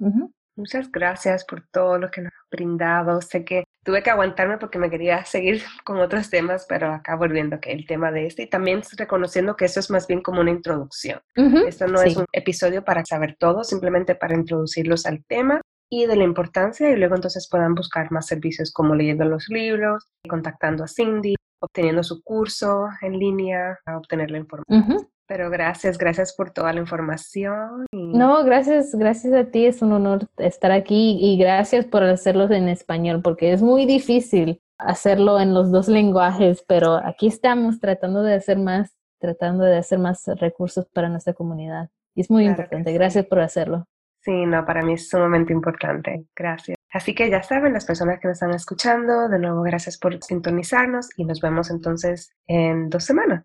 Muchas 0.61 0.93
gracias 0.93 1.45
por 1.47 1.63
todo 1.73 1.97
lo 1.97 2.11
que 2.11 2.21
nos 2.21 2.33
has 2.33 2.51
brindado. 2.51 3.23
Sé 3.23 3.47
que 3.47 3.65
tuve 3.83 4.03
que 4.03 4.11
aguantarme 4.11 4.59
porque 4.59 4.79
me 4.79 4.91
quería 4.91 5.25
seguir 5.25 5.63
con 5.85 5.99
otros 5.99 6.29
temas, 6.29 6.67
pero 6.69 6.93
acá 6.93 7.17
volviendo 7.17 7.61
que 7.61 7.73
el 7.73 7.87
tema 7.87 8.13
de 8.13 8.27
este 8.27 8.43
y 8.43 8.47
también 8.47 8.83
reconociendo 8.97 9.57
que 9.57 9.65
eso 9.65 9.81
es 9.81 9.91
más 9.91 10.07
bien 10.07 10.21
como 10.21 10.43
una 10.43 10.51
introducción. 10.51 11.21
Esto 11.67 11.87
no 11.87 12.03
es 12.03 12.17
un 12.17 12.27
episodio 12.33 12.85
para 12.85 13.05
saber 13.07 13.37
todo, 13.39 13.65
simplemente 13.65 14.15
para 14.15 14.35
introducirlos 14.35 15.07
al 15.07 15.25
tema 15.25 15.63
y 15.89 16.05
de 16.05 16.17
la 16.17 16.25
importancia 16.25 16.91
y 16.91 16.97
luego 16.97 17.15
entonces 17.15 17.49
puedan 17.51 17.75
buscar 17.75 18.13
más 18.13 18.27
servicios 18.27 18.71
como 18.71 18.95
leyendo 18.95 19.25
los 19.25 19.49
libros, 19.49 20.09
contactando 20.29 20.85
a 20.85 20.89
Cindy, 20.89 21.35
obteniendo 21.61 22.03
su 22.03 22.23
curso 22.23 22.87
en 23.01 23.19
línea, 23.19 23.79
a 23.87 23.97
obtener 23.97 24.31
la 24.31 24.39
información. 24.39 25.09
Pero 25.31 25.49
gracias, 25.49 25.97
gracias 25.97 26.35
por 26.35 26.51
toda 26.51 26.73
la 26.73 26.81
información. 26.81 27.87
No, 27.93 28.43
gracias, 28.43 28.93
gracias 28.97 29.33
a 29.33 29.45
ti, 29.45 29.65
es 29.65 29.81
un 29.81 29.93
honor 29.93 30.27
estar 30.39 30.73
aquí 30.73 31.19
y 31.21 31.39
gracias 31.39 31.85
por 31.85 32.03
hacerlo 32.03 32.51
en 32.51 32.69
español, 32.69 33.21
porque 33.23 33.53
es 33.53 33.63
muy 33.63 33.87
difícil 33.87 34.61
hacerlo 34.77 35.39
en 35.39 35.55
los 35.55 35.71
dos 35.71 35.87
lenguajes, 35.87 36.65
pero 36.67 36.95
aquí 36.97 37.29
estamos 37.29 37.79
tratando 37.79 38.25
de 38.25 38.35
hacer 38.35 38.59
más, 38.59 38.97
tratando 39.21 39.63
de 39.63 39.77
hacer 39.77 40.01
más 40.01 40.27
recursos 40.27 40.89
para 40.93 41.09
nuestra 41.09 41.33
comunidad. 41.33 41.91
Y 42.17 42.23
es 42.23 42.31
muy 42.33 42.47
importante, 42.47 42.93
gracias 42.93 43.25
por 43.27 43.39
hacerlo. 43.39 43.85
Sí, 44.23 44.47
no, 44.47 44.67
para 44.67 44.83
mí 44.83 44.95
es 44.95 45.09
sumamente 45.09 45.53
importante, 45.53 46.25
gracias. 46.35 46.77
Así 46.93 47.15
que 47.15 47.31
ya 47.31 47.45
saben, 47.45 47.73
las 47.73 47.85
personas 47.85 48.19
que 48.19 48.27
nos 48.27 48.35
están 48.35 48.51
escuchando, 48.51 49.29
de 49.29 49.39
nuevo 49.39 49.63
gracias 49.63 49.97
por 49.97 50.21
sintonizarnos 50.25 51.09
y 51.17 51.25
nos 51.25 51.41
vemos 51.41 51.71
entonces 51.71 52.33
en 52.49 52.91
dos 52.91 53.05
semanas. 53.05 53.45